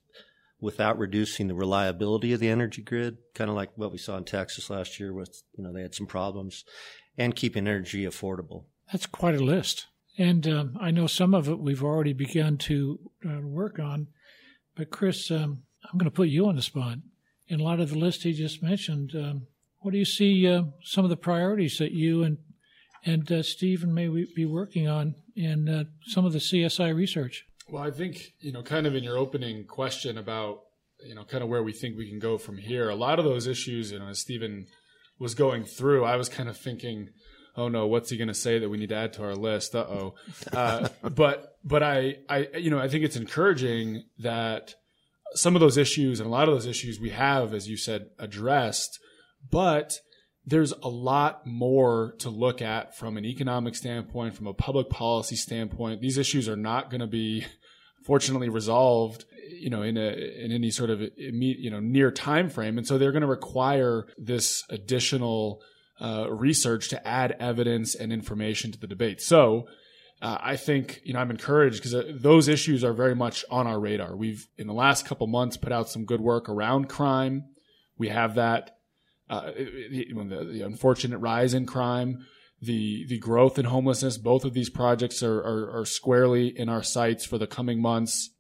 without 0.63 0.97
reducing 0.97 1.47
the 1.47 1.53
reliability 1.53 2.31
of 2.31 2.39
the 2.39 2.47
energy 2.47 2.81
grid, 2.81 3.17
kind 3.35 3.49
of 3.49 3.55
like 3.55 3.69
what 3.75 3.91
we 3.91 3.97
saw 3.97 4.15
in 4.15 4.23
Texas 4.23 4.69
last 4.69 4.97
year 4.97 5.13
with, 5.13 5.43
you 5.57 5.63
know, 5.63 5.73
they 5.73 5.81
had 5.81 5.93
some 5.93 6.07
problems, 6.07 6.63
and 7.17 7.35
keeping 7.35 7.67
energy 7.67 8.05
affordable. 8.05 8.63
That's 8.89 9.05
quite 9.05 9.35
a 9.35 9.43
list. 9.43 9.87
And 10.17 10.47
um, 10.47 10.77
I 10.79 10.89
know 10.91 11.05
some 11.05 11.33
of 11.33 11.49
it 11.49 11.59
we've 11.59 11.83
already 11.83 12.13
begun 12.13 12.57
to 12.59 12.97
uh, 13.27 13.41
work 13.41 13.77
on. 13.77 14.07
But, 14.73 14.89
Chris, 14.89 15.29
um, 15.31 15.63
I'm 15.83 15.97
going 15.97 16.09
to 16.09 16.15
put 16.15 16.29
you 16.29 16.47
on 16.47 16.55
the 16.55 16.61
spot. 16.61 16.99
In 17.49 17.59
a 17.59 17.63
lot 17.63 17.81
of 17.81 17.89
the 17.89 17.99
list 17.99 18.23
he 18.23 18.31
just 18.31 18.63
mentioned, 18.63 19.11
um, 19.15 19.47
what 19.79 19.91
do 19.91 19.97
you 19.97 20.05
see 20.05 20.47
uh, 20.47 20.63
some 20.81 21.03
of 21.03 21.09
the 21.09 21.17
priorities 21.17 21.77
that 21.77 21.91
you 21.91 22.23
and 22.23 22.37
and 23.05 23.29
uh, 23.29 23.43
Stephen 23.43 23.93
may 23.93 24.07
be 24.07 24.45
working 24.45 24.87
on 24.87 25.15
in 25.35 25.67
uh, 25.67 25.83
some 26.05 26.25
of 26.25 26.31
the 26.31 26.39
CSI 26.39 26.95
research? 26.95 27.45
Well, 27.73 27.81
I 27.81 27.89
think, 27.89 28.35
you 28.39 28.51
know, 28.51 28.61
kind 28.61 28.85
of 28.85 28.93
in 28.93 29.03
your 29.03 29.17
opening 29.17 29.65
question 29.65 30.19
about, 30.19 30.59
you 31.03 31.15
know, 31.15 31.23
kind 31.23 31.41
of 31.41 31.49
where 31.49 31.63
we 31.63 31.73
think 31.73 31.97
we 31.97 32.07
can 32.07 32.19
go 32.19 32.37
from 32.37 32.59
here, 32.59 32.87
a 32.87 32.93
lot 32.93 33.17
of 33.17 33.25
those 33.25 33.47
issues, 33.47 33.91
you 33.91 33.97
know, 33.97 34.09
as 34.09 34.19
Stephen 34.19 34.67
was 35.17 35.33
going 35.33 35.63
through, 35.63 36.05
I 36.05 36.15
was 36.15 36.29
kind 36.29 36.47
of 36.47 36.55
thinking, 36.55 37.09
oh 37.57 37.69
no, 37.69 37.87
what's 37.87 38.11
he 38.11 38.17
going 38.17 38.27
to 38.27 38.35
say 38.35 38.59
that 38.59 38.69
we 38.69 38.77
need 38.77 38.89
to 38.89 38.95
add 38.95 39.13
to 39.13 39.23
our 39.23 39.33
list? 39.33 39.73
Uh-oh. 39.73 40.13
Uh, 40.53 40.89
but, 41.01 41.57
but 41.63 41.81
I, 41.81 42.17
I, 42.29 42.47
you 42.59 42.69
know, 42.69 42.77
I 42.77 42.87
think 42.87 43.05
it's 43.05 43.15
encouraging 43.15 44.03
that 44.19 44.75
some 45.33 45.55
of 45.55 45.59
those 45.59 45.75
issues 45.75 46.19
and 46.19 46.27
a 46.27 46.31
lot 46.31 46.47
of 46.47 46.53
those 46.53 46.67
issues 46.67 46.99
we 46.99 47.09
have, 47.09 47.55
as 47.55 47.67
you 47.67 47.75
said, 47.75 48.05
addressed, 48.19 48.99
but 49.49 49.97
there's 50.45 50.73
a 50.83 50.89
lot 50.89 51.47
more 51.47 52.13
to 52.19 52.29
look 52.29 52.61
at 52.61 52.95
from 52.95 53.17
an 53.17 53.25
economic 53.25 53.75
standpoint, 53.75 54.35
from 54.35 54.45
a 54.45 54.53
public 54.53 54.91
policy 54.91 55.35
standpoint. 55.35 56.01
These 56.01 56.19
issues 56.19 56.47
are 56.47 56.55
not 56.55 56.91
going 56.91 57.01
to 57.01 57.07
be, 57.07 57.45
fortunately, 58.05 58.49
resolved, 58.49 59.25
you 59.49 59.69
know, 59.69 59.81
in 59.81 59.97
a 59.97 60.09
in 60.09 60.51
any 60.51 60.71
sort 60.71 60.89
of 60.89 61.01
immediate, 61.17 61.59
you 61.59 61.71
know, 61.71 61.79
near 61.79 62.11
time 62.11 62.49
frame, 62.49 62.77
and 62.77 62.87
so 62.87 62.97
they're 62.97 63.11
going 63.11 63.21
to 63.21 63.27
require 63.27 64.05
this 64.17 64.63
additional 64.69 65.61
uh, 66.01 66.29
research 66.29 66.89
to 66.89 67.07
add 67.07 67.35
evidence 67.39 67.95
and 67.95 68.11
information 68.11 68.71
to 68.71 68.79
the 68.79 68.87
debate. 68.87 69.21
So. 69.21 69.67
Uh, 70.21 70.37
I 70.41 70.55
think 70.55 71.01
you 71.03 71.13
know 71.13 71.19
I'm 71.19 71.31
encouraged 71.31 71.79
because 71.79 71.93
uh, 71.93 72.13
those 72.15 72.47
issues 72.47 72.85
are 72.85 72.93
very 72.93 73.13
much 73.13 73.43
on 73.51 73.67
our 73.67 73.77
radar. 73.77 74.15
We've 74.15 74.47
in 74.57 74.67
the 74.67 74.73
last 74.73 75.05
couple 75.05 75.27
months 75.27 75.57
put 75.57 75.73
out 75.73 75.89
some 75.89 76.05
good 76.05 76.21
work 76.21 76.47
around 76.47 76.87
crime. 76.87 77.43
We 77.97 78.07
have 78.07 78.35
that 78.35 78.77
uh, 79.29 79.51
the, 79.51 80.05
the, 80.51 80.61
unfortunate 80.61 81.17
rise 81.17 81.53
in 81.53 81.65
crime, 81.65 82.25
the 82.65 83.05
the 83.07 83.19
growth 83.19 83.59
in 83.59 83.65
homelessness. 83.65 84.17
Both 84.17 84.45
of 84.45 84.53
these 84.53 84.69
projects 84.69 85.21
are, 85.23 85.39
are, 85.39 85.79
are 85.79 85.85
squarely 85.85 86.47
in 86.47 86.69
our 86.69 86.83
sights 86.83 87.25
for 87.25 87.37
the 87.37 87.47
coming 87.47 87.81
months. 87.81 88.31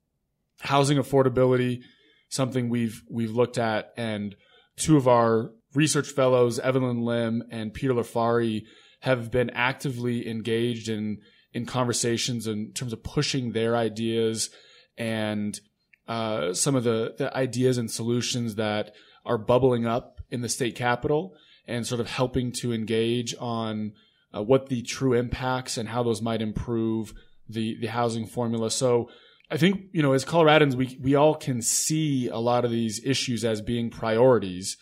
Housing 0.61 0.97
affordability, 0.97 1.81
something 2.29 2.69
we've 2.69 3.01
we've 3.09 3.31
looked 3.31 3.57
at, 3.57 3.91
and 3.97 4.35
two 4.77 4.97
of 4.97 5.07
our 5.07 5.51
research 5.73 6.07
fellows, 6.07 6.59
Evelyn 6.59 7.01
Lim 7.01 7.43
and 7.49 7.73
Peter 7.73 7.93
LiFari, 7.93 8.63
have 9.01 9.31
been 9.31 9.49
actively 9.51 10.27
engaged 10.27 10.89
in 10.89 11.19
in 11.53 11.65
conversations 11.65 12.47
in 12.47 12.71
terms 12.73 12.93
of 12.93 13.03
pushing 13.03 13.51
their 13.51 13.75
ideas 13.75 14.49
and 14.97 15.59
uh, 16.07 16.53
some 16.53 16.75
of 16.75 16.83
the, 16.83 17.13
the 17.17 17.35
ideas 17.35 17.77
and 17.77 17.89
solutions 17.89 18.55
that 18.55 18.93
are 19.25 19.37
bubbling 19.37 19.85
up 19.85 20.19
in 20.29 20.41
the 20.41 20.49
state 20.49 20.75
capital 20.75 21.35
and 21.65 21.87
sort 21.87 22.01
of 22.01 22.09
helping 22.09 22.51
to 22.51 22.73
engage 22.73 23.33
on 23.39 23.93
uh, 24.35 24.41
what 24.41 24.67
the 24.67 24.81
true 24.81 25.13
impacts 25.13 25.77
and 25.77 25.89
how 25.89 26.03
those 26.03 26.21
might 26.21 26.41
improve 26.41 27.13
the 27.49 27.77
the 27.79 27.87
housing 27.87 28.25
formula. 28.25 28.71
So 28.71 29.09
I 29.51 29.57
think 29.57 29.85
you 29.91 30.01
know 30.01 30.13
as 30.13 30.25
Coloradans 30.25 30.75
we 30.75 30.97
we 31.01 31.15
all 31.15 31.35
can 31.35 31.61
see 31.61 32.29
a 32.29 32.37
lot 32.37 32.65
of 32.65 32.71
these 32.71 33.03
issues 33.05 33.43
as 33.45 33.61
being 33.61 33.89
priorities 33.89 34.77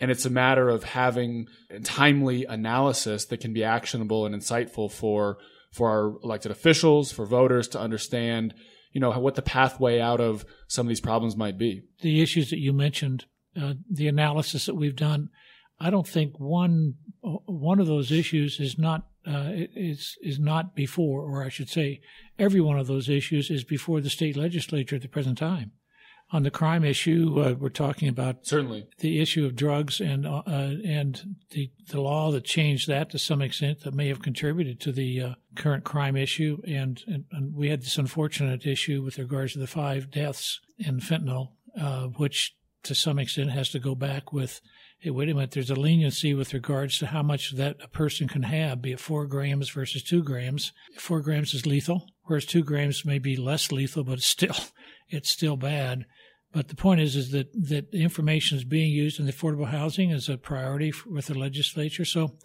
and 0.00 0.10
it's 0.10 0.26
a 0.26 0.30
matter 0.30 0.68
of 0.68 0.84
having 0.84 1.46
timely 1.82 2.44
analysis 2.44 3.26
that 3.26 3.40
can 3.40 3.52
be 3.52 3.64
actionable 3.64 4.26
and 4.26 4.34
insightful 4.34 4.90
for 4.90 5.38
for 5.72 5.90
our 5.90 6.22
elected 6.22 6.52
officials, 6.52 7.10
for 7.10 7.26
voters 7.26 7.66
to 7.68 7.80
understand, 7.80 8.54
you 8.92 9.00
know, 9.00 9.10
what 9.18 9.34
the 9.34 9.42
pathway 9.42 9.98
out 10.00 10.20
of 10.20 10.44
some 10.68 10.86
of 10.86 10.88
these 10.88 11.00
problems 11.00 11.36
might 11.36 11.58
be. 11.58 11.82
The 12.00 12.22
issues 12.22 12.50
that 12.50 12.60
you 12.60 12.72
mentioned 12.72 13.24
uh, 13.60 13.74
the 13.90 14.08
analysis 14.08 14.66
that 14.66 14.74
we've 14.74 14.96
done, 14.96 15.30
I 15.80 15.90
don't 15.90 16.06
think 16.06 16.38
one 16.38 16.94
one 17.20 17.80
of 17.80 17.86
those 17.86 18.12
issues 18.12 18.60
is 18.60 18.78
not 18.78 19.06
uh, 19.26 19.50
is 19.54 20.16
is 20.22 20.38
not 20.38 20.74
before, 20.74 21.22
or 21.22 21.44
I 21.44 21.48
should 21.48 21.70
say, 21.70 22.00
every 22.38 22.60
one 22.60 22.78
of 22.78 22.86
those 22.86 23.08
issues 23.08 23.50
is 23.50 23.64
before 23.64 24.00
the 24.00 24.10
state 24.10 24.36
legislature 24.36 24.96
at 24.96 25.02
the 25.02 25.08
present 25.08 25.38
time. 25.38 25.72
On 26.30 26.42
the 26.42 26.50
crime 26.50 26.84
issue, 26.84 27.40
uh, 27.40 27.54
we're 27.58 27.68
talking 27.68 28.08
about 28.08 28.46
certainly 28.46 28.88
the 28.98 29.20
issue 29.20 29.44
of 29.44 29.54
drugs 29.54 30.00
and 30.00 30.26
uh, 30.26 30.42
and 30.46 31.36
the 31.50 31.70
the 31.88 32.00
law 32.00 32.30
that 32.32 32.44
changed 32.44 32.88
that 32.88 33.10
to 33.10 33.18
some 33.18 33.42
extent 33.42 33.80
that 33.80 33.94
may 33.94 34.08
have 34.08 34.22
contributed 34.22 34.80
to 34.80 34.92
the 34.92 35.20
uh, 35.20 35.34
current 35.54 35.84
crime 35.84 36.16
issue. 36.16 36.60
And, 36.66 37.02
and, 37.06 37.24
and 37.30 37.54
we 37.54 37.68
had 37.68 37.82
this 37.82 37.98
unfortunate 37.98 38.66
issue 38.66 39.02
with 39.02 39.18
regards 39.18 39.52
to 39.52 39.58
the 39.58 39.66
five 39.66 40.10
deaths 40.10 40.60
in 40.78 41.00
fentanyl, 41.00 41.50
uh, 41.80 42.06
which 42.06 42.56
to 42.84 42.94
some 42.94 43.18
extent 43.18 43.50
has 43.50 43.68
to 43.70 43.78
go 43.78 43.94
back 43.94 44.32
with, 44.32 44.60
hey, 44.98 45.10
wait 45.10 45.28
a 45.28 45.34
minute, 45.34 45.50
there's 45.50 45.70
a 45.70 45.74
leniency 45.74 46.34
with 46.34 46.54
regards 46.54 46.98
to 46.98 47.06
how 47.06 47.22
much 47.22 47.52
that 47.52 47.76
a 47.82 47.88
person 47.88 48.26
can 48.28 48.42
have, 48.42 48.80
be 48.80 48.92
it 48.92 49.00
four 49.00 49.26
grams 49.26 49.68
versus 49.68 50.02
two 50.02 50.22
grams. 50.22 50.72
Four 50.98 51.20
grams 51.20 51.52
is 51.52 51.66
lethal, 51.66 52.06
whereas 52.24 52.46
two 52.46 52.64
grams 52.64 53.04
may 53.04 53.18
be 53.18 53.36
less 53.36 53.70
lethal, 53.70 54.04
but 54.04 54.14
it's 54.14 54.26
still, 54.26 54.56
it's 55.08 55.30
still 55.30 55.56
bad. 55.56 56.06
But 56.52 56.68
the 56.68 56.76
point 56.76 57.00
is, 57.00 57.16
is 57.16 57.32
that, 57.32 57.52
that 57.68 57.92
information 57.92 58.56
is 58.56 58.64
being 58.64 58.92
used 58.92 59.18
in 59.18 59.26
the 59.26 59.32
affordable 59.32 59.68
housing 59.68 60.12
as 60.12 60.28
a 60.28 60.38
priority 60.38 60.92
with 61.04 61.26
the 61.26 61.38
legislature. 61.38 62.04
So, 62.04 62.36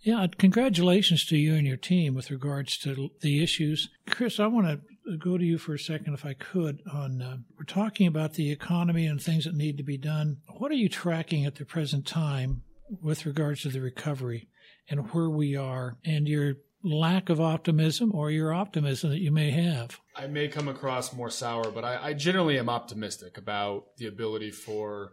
yeah, 0.00 0.26
congratulations 0.36 1.24
to 1.26 1.36
you 1.36 1.54
and 1.54 1.66
your 1.66 1.76
team 1.76 2.14
with 2.14 2.32
regards 2.32 2.76
to 2.78 3.10
the 3.20 3.42
issues. 3.42 3.88
Chris, 4.10 4.40
I 4.40 4.48
want 4.48 4.66
to 4.66 4.80
go 5.22 5.38
to 5.38 5.44
you 5.44 5.58
for 5.58 5.74
a 5.74 5.78
second, 5.78 6.14
if 6.14 6.24
I 6.24 6.34
could. 6.34 6.82
On 6.92 7.22
uh, 7.22 7.36
we're 7.58 7.64
talking 7.64 8.06
about 8.06 8.34
the 8.34 8.50
economy 8.50 9.06
and 9.06 9.20
things 9.20 9.44
that 9.44 9.54
need 9.54 9.76
to 9.76 9.82
be 9.82 9.98
done. 9.98 10.38
What 10.58 10.70
are 10.70 10.76
you 10.76 10.88
tracking 10.88 11.44
at 11.44 11.56
the 11.56 11.64
present 11.64 12.06
time 12.06 12.62
with 13.02 13.26
regards 13.26 13.62
to 13.62 13.68
the 13.68 13.80
recovery 13.80 14.48
and 14.88 15.12
where 15.12 15.30
we 15.30 15.56
are, 15.56 15.96
and 16.04 16.26
your 16.26 16.54
lack 16.84 17.28
of 17.28 17.40
optimism 17.40 18.12
or 18.14 18.30
your 18.30 18.52
optimism 18.52 19.10
that 19.10 19.20
you 19.20 19.30
may 19.30 19.50
have? 19.50 20.00
I 20.16 20.26
may 20.26 20.48
come 20.48 20.68
across 20.68 21.12
more 21.12 21.30
sour, 21.30 21.70
but 21.70 21.84
I, 21.84 22.08
I 22.08 22.12
generally 22.12 22.58
am 22.58 22.68
optimistic 22.68 23.38
about 23.38 23.96
the 23.98 24.06
ability 24.06 24.50
for 24.50 25.12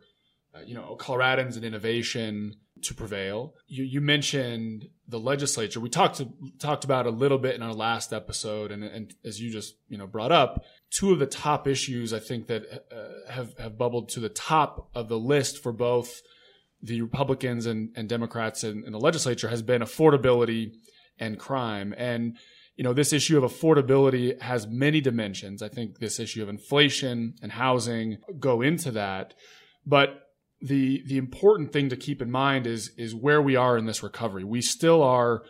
uh, 0.53 0.61
you 0.65 0.73
know 0.73 0.97
Coloradans 0.99 1.55
and 1.55 1.63
innovation 1.63 2.55
to 2.83 2.93
prevail. 2.93 3.55
You, 3.67 3.83
you 3.83 4.01
mentioned 4.01 4.87
the 5.07 5.19
legislature. 5.19 5.79
We 5.79 5.89
talked 5.89 6.17
to, 6.17 6.29
talked 6.59 6.83
about 6.83 7.05
a 7.05 7.11
little 7.11 7.37
bit 7.37 7.55
in 7.55 7.61
our 7.61 7.73
last 7.73 8.13
episode, 8.13 8.71
and, 8.71 8.83
and 8.83 9.13
as 9.25 9.41
you 9.41 9.51
just 9.51 9.75
you 9.87 9.97
know 9.97 10.07
brought 10.07 10.31
up, 10.31 10.63
two 10.91 11.11
of 11.11 11.19
the 11.19 11.25
top 11.25 11.67
issues 11.67 12.13
I 12.13 12.19
think 12.19 12.47
that 12.47 12.85
uh, 12.91 13.31
have 13.31 13.57
have 13.57 13.77
bubbled 13.77 14.09
to 14.09 14.19
the 14.19 14.29
top 14.29 14.89
of 14.93 15.09
the 15.09 15.19
list 15.19 15.61
for 15.61 15.71
both 15.71 16.21
the 16.81 17.01
Republicans 17.01 17.65
and, 17.65 17.91
and 17.95 18.07
Democrats 18.07 18.63
in, 18.63 18.85
in 18.85 18.91
the 18.93 18.99
legislature 18.99 19.49
has 19.49 19.61
been 19.61 19.81
affordability 19.81 20.73
and 21.19 21.37
crime. 21.37 21.93
And 21.97 22.37
you 22.77 22.83
know, 22.83 22.93
this 22.93 23.11
issue 23.11 23.37
of 23.37 23.51
affordability 23.51 24.41
has 24.41 24.65
many 24.65 25.01
dimensions. 25.01 25.61
I 25.61 25.67
think 25.67 25.99
this 25.99 26.17
issue 26.17 26.41
of 26.41 26.47
inflation 26.47 27.35
and 27.41 27.51
housing 27.51 28.19
go 28.39 28.61
into 28.61 28.91
that. 28.91 29.33
But 29.85 30.28
the 30.61 31.03
the 31.05 31.17
important 31.17 31.71
thing 31.71 31.89
to 31.89 31.95
keep 31.95 32.21
in 32.21 32.31
mind 32.31 32.67
is 32.67 32.91
is 32.97 33.15
where 33.15 33.41
we 33.41 33.55
are 33.55 33.77
in 33.77 33.85
this 33.85 34.03
recovery. 34.03 34.43
We 34.43 34.61
still 34.61 35.01
are 35.03 35.43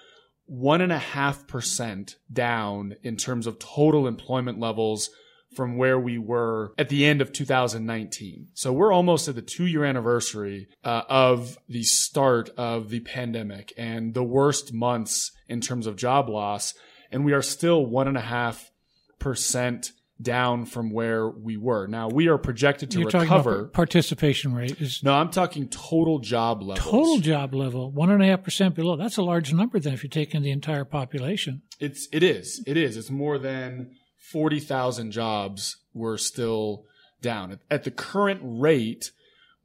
one 0.45 0.81
and 0.81 0.91
a 0.91 0.99
half 0.99 1.47
percent 1.47 2.15
down 2.31 2.95
in 3.03 3.17
terms 3.17 3.45
of 3.45 3.59
total 3.59 4.07
employment 4.07 4.59
levels 4.59 5.09
from 5.55 5.77
where 5.77 5.99
we 5.99 6.17
were 6.17 6.73
at 6.77 6.89
the 6.89 7.05
end 7.05 7.21
of 7.21 7.33
2019. 7.33 8.49
So 8.53 8.71
we're 8.71 8.93
almost 8.93 9.27
at 9.27 9.35
the 9.35 9.41
two 9.41 9.65
year 9.65 9.83
anniversary 9.83 10.67
uh, 10.83 11.03
of 11.09 11.57
the 11.67 11.83
start 11.83 12.49
of 12.57 12.89
the 12.89 12.99
pandemic 12.99 13.73
and 13.77 14.13
the 14.13 14.23
worst 14.23 14.73
months 14.73 15.31
in 15.47 15.61
terms 15.61 15.87
of 15.87 15.95
job 15.95 16.29
loss. 16.29 16.73
And 17.11 17.25
we 17.25 17.33
are 17.33 17.41
still 17.41 17.85
one 17.85 18.07
and 18.07 18.17
a 18.17 18.21
half 18.21 18.71
percent 19.17 19.91
down 20.21 20.65
from 20.65 20.91
where 20.91 21.29
we 21.29 21.57
were. 21.57 21.87
Now 21.87 22.09
we 22.09 22.27
are 22.27 22.37
projected 22.37 22.91
to 22.91 22.99
You're 22.99 23.07
recover. 23.07 23.25
talking 23.27 23.59
about 23.61 23.73
participation 23.73 24.53
rate 24.53 24.79
is 24.81 25.01
no, 25.03 25.13
I'm 25.13 25.29
talking 25.31 25.67
total 25.69 26.19
job 26.19 26.61
level. 26.61 26.91
total 26.91 27.19
job 27.19 27.53
level 27.53 27.91
one 27.91 28.09
and 28.09 28.21
a 28.21 28.25
half 28.25 28.43
percent 28.43 28.75
below. 28.75 28.95
That's 28.95 29.17
a 29.17 29.21
large 29.21 29.53
number 29.53 29.79
then 29.79 29.93
if 29.93 30.03
you're 30.03 30.09
taking 30.09 30.41
the 30.41 30.51
entire 30.51 30.85
population. 30.85 31.61
It's 31.79 32.07
it 32.11 32.23
is 32.23 32.61
it 32.67 32.75
is. 32.77 32.97
It's 32.97 33.09
more 33.09 33.37
than 33.37 33.91
forty 34.17 34.59
thousand 34.59 35.11
jobs 35.11 35.77
were 35.93 36.17
still 36.17 36.85
down 37.21 37.59
at 37.69 37.83
the 37.83 37.91
current 37.91 38.41
rate. 38.43 39.11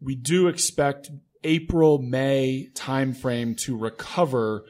We 0.00 0.14
do 0.14 0.48
expect 0.48 1.10
April 1.42 1.98
May 1.98 2.68
timeframe 2.74 3.56
to 3.62 3.76
recover 3.76 4.64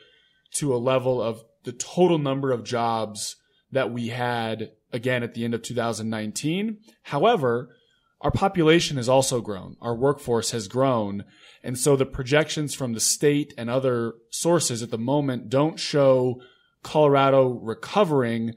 to 0.57 0.75
a 0.75 0.77
level 0.77 1.21
of 1.21 1.45
the 1.65 1.73
total 1.73 2.19
number 2.19 2.53
of 2.53 2.65
jobs 2.65 3.37
that 3.73 3.91
we 3.91 4.09
had 4.09 4.71
again 4.95 5.23
at 5.23 5.35
the 5.35 5.45
end 5.45 5.53
of 5.53 5.63
2019. 5.63 6.79
However, 7.03 7.77
our 8.21 8.31
population 8.31 8.97
has 8.97 9.09
also 9.09 9.43
grown. 9.43 9.77
Our 9.83 9.95
workforce 9.95 10.53
has 10.53 10.69
grown. 10.69 11.25
And 11.63 11.79
so 11.79 11.97
the 11.97 12.07
projections 12.07 12.75
from 12.75 12.95
the 12.95 13.01
state 13.01 13.53
and 13.59 13.69
other 13.69 14.15
sources 14.31 14.83
at 14.83 14.91
the 14.91 14.99
moment 14.99 15.51
don't 15.51 15.79
show 15.79 16.41
Colorado 16.83 17.49
recovering 17.49 18.55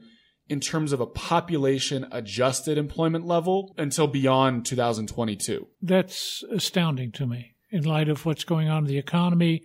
in 0.48 0.60
terms 0.60 0.92
of 0.92 1.00
a 1.00 1.06
population 1.06 2.06
adjusted 2.10 2.78
employment 2.78 3.26
level 3.26 3.74
until 3.76 4.06
beyond 4.06 4.64
2022. 4.64 5.66
That's 5.82 6.42
astounding 6.50 7.12
to 7.12 7.26
me 7.26 7.54
in 7.70 7.84
light 7.84 8.08
of 8.08 8.24
what's 8.24 8.44
going 8.44 8.68
on 8.68 8.84
in 8.84 8.88
the 8.88 8.98
economy, 8.98 9.62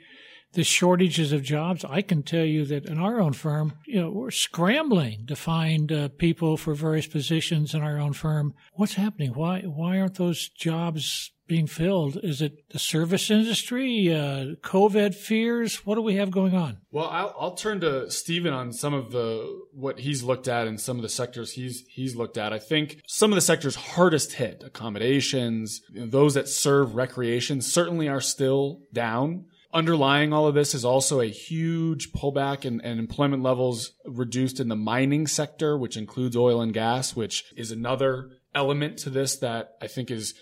the 0.53 0.63
shortages 0.63 1.31
of 1.31 1.43
jobs. 1.43 1.83
I 1.86 2.01
can 2.01 2.24
tell 2.24 2.45
you 2.45 2.65
that 2.65 2.86
in 2.86 2.98
our 2.98 3.19
own 3.19 3.33
firm, 3.33 3.74
you 3.86 4.01
know, 4.01 4.10
we're 4.10 4.31
scrambling 4.31 5.25
to 5.27 5.36
find 5.36 5.91
uh, 5.91 6.10
people 6.10 6.57
for 6.57 6.74
various 6.74 7.07
positions 7.07 7.74
in 7.74 7.81
our 7.81 7.98
own 8.00 8.13
firm. 8.13 8.53
What's 8.74 8.93
happening? 8.95 9.31
Why 9.33 9.62
why 9.62 10.00
aren't 10.00 10.15
those 10.15 10.50
jobs 10.50 11.31
being 11.48 11.67
filled? 11.67 12.17
Is 12.24 12.41
it 12.41 12.69
the 12.69 12.79
service 12.79 13.29
industry? 13.29 14.13
Uh, 14.13 14.55
COVID 14.62 15.13
fears? 15.13 15.86
What 15.86 15.95
do 15.95 16.01
we 16.01 16.15
have 16.15 16.31
going 16.31 16.55
on? 16.55 16.77
Well, 16.91 17.07
I'll, 17.07 17.36
I'll 17.38 17.55
turn 17.55 17.81
to 17.81 18.10
Stephen 18.10 18.53
on 18.53 18.72
some 18.72 18.93
of 18.93 19.12
the 19.12 19.62
what 19.74 20.00
he's 20.00 20.24
looked 20.24 20.48
at 20.48 20.67
and 20.67 20.79
some 20.79 20.98
of 20.98 21.03
the 21.03 21.10
sectors 21.10 21.51
he's 21.51 21.83
he's 21.89 22.15
looked 22.15 22.38
at. 22.38 22.53
I 22.53 22.60
think 22.60 23.01
some 23.07 23.31
of 23.31 23.36
the 23.36 23.41
sectors 23.41 23.75
hardest 23.75 24.33
hit, 24.33 24.63
accommodations, 24.65 25.81
you 25.91 26.01
know, 26.01 26.07
those 26.07 26.36
that 26.36 26.48
serve 26.48 26.95
recreation, 26.95 27.62
certainly 27.62 28.07
are 28.07 28.22
still 28.22 28.81
down. 28.93 29.45
Underlying 29.74 30.34
all 30.34 30.48
of 30.48 30.53
this 30.53 30.75
is 30.75 30.86
also 30.86 31.20
a 31.20 31.25
huge 31.25 32.12
pullback 32.12 32.63
and, 32.63 32.80
employment 32.82 33.42
levels 33.42 33.94
reduced 34.06 34.60
in 34.60 34.68
the 34.68 34.75
mining 34.75 35.25
sector, 35.25 35.77
which 35.77 35.98
includes 35.98 36.38
oil 36.38 36.62
and 36.62 36.74
gas, 36.74 37.15
which 37.15 37.51
is 37.58 37.72
another 37.72 38.30
element 38.53 39.00
to 39.00 39.10
this 39.10 39.38
that 39.38 39.75
I 39.82 39.88
think 39.88 40.12
is 40.12 40.36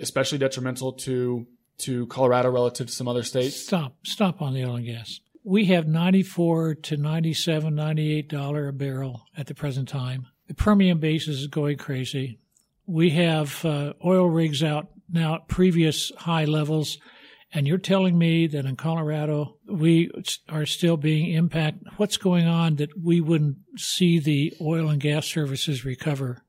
especially 0.00 0.38
detrimental 0.38 0.92
to 0.92 1.46
to 1.78 2.06
Colorado 2.06 2.50
relative 2.50 2.86
to 2.86 2.92
some 2.92 3.08
other 3.08 3.22
states. 3.22 3.56
Stop, 3.56 3.96
stop 4.04 4.40
on 4.40 4.54
the 4.54 4.64
oil 4.64 4.76
and 4.76 4.86
gas. 4.86 5.20
We 5.44 5.66
have 5.66 5.86
94 5.86 6.74
to 6.74 6.96
97, 6.96 7.74
98 7.74 8.28
dollar 8.28 8.68
a 8.68 8.72
barrel 8.72 9.26
at 9.36 9.46
the 9.46 9.54
present 9.54 9.88
time. 9.88 10.26
The 10.48 10.54
Permian 10.54 10.98
Basin 10.98 11.34
is 11.34 11.46
going 11.46 11.76
crazy. 11.76 12.38
We 12.86 13.10
have 13.10 13.64
uh, 13.64 13.94
oil 14.04 14.28
rigs 14.28 14.62
out 14.62 14.88
now 15.10 15.36
at 15.36 15.48
previous 15.48 16.12
high 16.16 16.44
levels, 16.44 16.98
and 17.52 17.66
you're 17.66 17.78
telling 17.78 18.18
me 18.18 18.46
that 18.48 18.64
in 18.64 18.76
Colorado 18.76 19.56
we 19.68 20.10
are 20.48 20.66
still 20.66 20.96
being 20.96 21.32
impacted. 21.32 21.88
What's 21.96 22.16
going 22.16 22.46
on 22.46 22.76
that 22.76 22.90
we 23.02 23.20
wouldn't 23.20 23.58
see 23.76 24.18
the 24.18 24.54
oil 24.60 24.88
and 24.88 25.00
gas 25.00 25.26
services 25.26 25.84
recover? 25.84 26.42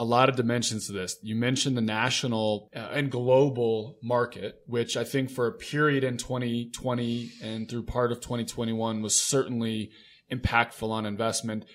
a 0.00 0.04
lot 0.04 0.30
of 0.30 0.36
dimensions 0.36 0.86
to 0.86 0.92
this. 0.92 1.18
You 1.22 1.36
mentioned 1.36 1.76
the 1.76 1.82
national 1.82 2.70
uh, 2.74 2.88
and 2.92 3.10
global 3.10 3.98
market, 4.02 4.62
which 4.66 4.96
I 4.96 5.04
think 5.04 5.30
for 5.30 5.46
a 5.46 5.52
period 5.52 6.04
in 6.04 6.16
2020 6.16 7.30
and 7.42 7.68
through 7.68 7.82
part 7.82 8.10
of 8.10 8.20
2021 8.20 9.02
was 9.02 9.20
certainly 9.20 9.90
impactful 10.32 10.88
on 10.88 11.04
investment. 11.04 11.66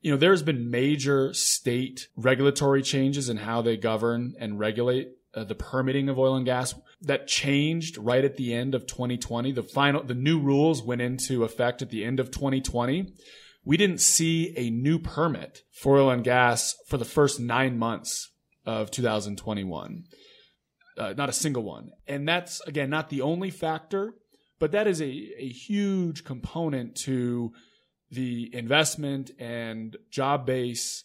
You 0.00 0.12
know, 0.12 0.16
there's 0.16 0.42
been 0.42 0.70
major 0.70 1.34
state 1.34 2.08
regulatory 2.16 2.80
changes 2.80 3.28
in 3.28 3.36
how 3.36 3.60
they 3.60 3.76
govern 3.76 4.34
and 4.40 4.58
regulate 4.58 5.08
uh, 5.36 5.44
the 5.44 5.54
permitting 5.54 6.08
of 6.08 6.18
oil 6.18 6.36
and 6.36 6.46
gas 6.46 6.74
that 7.02 7.26
changed 7.26 7.98
right 7.98 8.24
at 8.24 8.36
the 8.36 8.54
end 8.54 8.74
of 8.74 8.86
2020. 8.86 9.52
The 9.52 9.62
final, 9.62 10.02
the 10.02 10.14
new 10.14 10.38
rules 10.38 10.82
went 10.82 11.00
into 11.00 11.44
effect 11.44 11.82
at 11.82 11.90
the 11.90 12.04
end 12.04 12.20
of 12.20 12.30
2020 12.30 13.12
we 13.64 13.76
didn't 13.76 14.00
see 14.00 14.52
a 14.56 14.70
new 14.70 14.98
permit 14.98 15.62
for 15.72 15.96
oil 15.96 16.10
and 16.10 16.22
gas 16.22 16.76
for 16.86 16.98
the 16.98 17.04
first 17.04 17.40
nine 17.40 17.78
months 17.78 18.30
of 18.66 18.90
2021. 18.90 20.04
Uh, 20.96 21.14
not 21.16 21.28
a 21.28 21.32
single 21.32 21.62
one. 21.62 21.90
And 22.06 22.28
that's, 22.28 22.60
again, 22.62 22.90
not 22.90 23.08
the 23.08 23.22
only 23.22 23.50
factor, 23.50 24.14
but 24.58 24.72
that 24.72 24.86
is 24.86 25.00
a, 25.00 25.06
a 25.06 25.48
huge 25.48 26.24
component 26.24 26.94
to 26.96 27.52
the 28.10 28.54
investment 28.54 29.30
and 29.38 29.96
job 30.10 30.46
base 30.46 31.02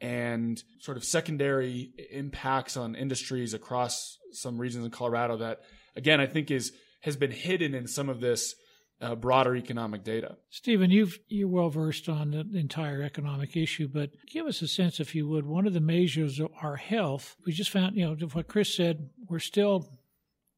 and 0.00 0.62
sort 0.80 0.96
of 0.96 1.04
secondary 1.04 1.92
impacts 2.10 2.76
on 2.76 2.94
industries 2.94 3.54
across 3.54 4.18
some 4.32 4.58
regions 4.58 4.84
in 4.84 4.90
Colorado 4.90 5.36
that, 5.38 5.60
again, 5.96 6.20
I 6.20 6.26
think 6.26 6.50
is 6.50 6.72
has 7.02 7.16
been 7.16 7.30
hidden 7.30 7.74
in 7.74 7.86
some 7.86 8.08
of 8.08 8.20
this 8.20 8.54
uh, 9.00 9.14
broader 9.14 9.56
economic 9.56 10.04
data. 10.04 10.36
Stephen, 10.50 10.90
you've, 10.90 11.18
you're 11.28 11.48
well 11.48 11.70
versed 11.70 12.08
on 12.08 12.30
the 12.30 12.58
entire 12.58 13.02
economic 13.02 13.56
issue, 13.56 13.88
but 13.88 14.10
give 14.30 14.46
us 14.46 14.60
a 14.60 14.68
sense, 14.68 15.00
if 15.00 15.14
you 15.14 15.26
would. 15.26 15.46
One 15.46 15.66
of 15.66 15.72
the 15.72 15.80
measures 15.80 16.38
of 16.38 16.50
our 16.60 16.76
health, 16.76 17.36
we 17.46 17.52
just 17.52 17.70
found, 17.70 17.96
you 17.96 18.04
know, 18.04 18.14
what 18.32 18.48
Chris 18.48 18.74
said, 18.74 19.08
we're 19.28 19.38
still 19.38 19.98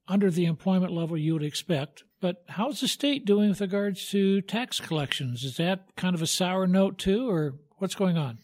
under 0.08 0.30
the 0.30 0.46
employment 0.46 0.92
level 0.92 1.16
you 1.16 1.34
would 1.34 1.44
expect. 1.44 2.02
But 2.20 2.42
how's 2.48 2.80
the 2.80 2.88
state 2.88 3.24
doing 3.24 3.50
with 3.50 3.60
regards 3.60 4.08
to 4.10 4.40
tax 4.42 4.80
collections? 4.80 5.44
Is 5.44 5.56
that 5.58 5.86
kind 5.96 6.14
of 6.14 6.22
a 6.22 6.26
sour 6.26 6.66
note 6.66 6.98
too, 6.98 7.30
or 7.30 7.54
what's 7.78 7.94
going 7.94 8.18
on? 8.18 8.38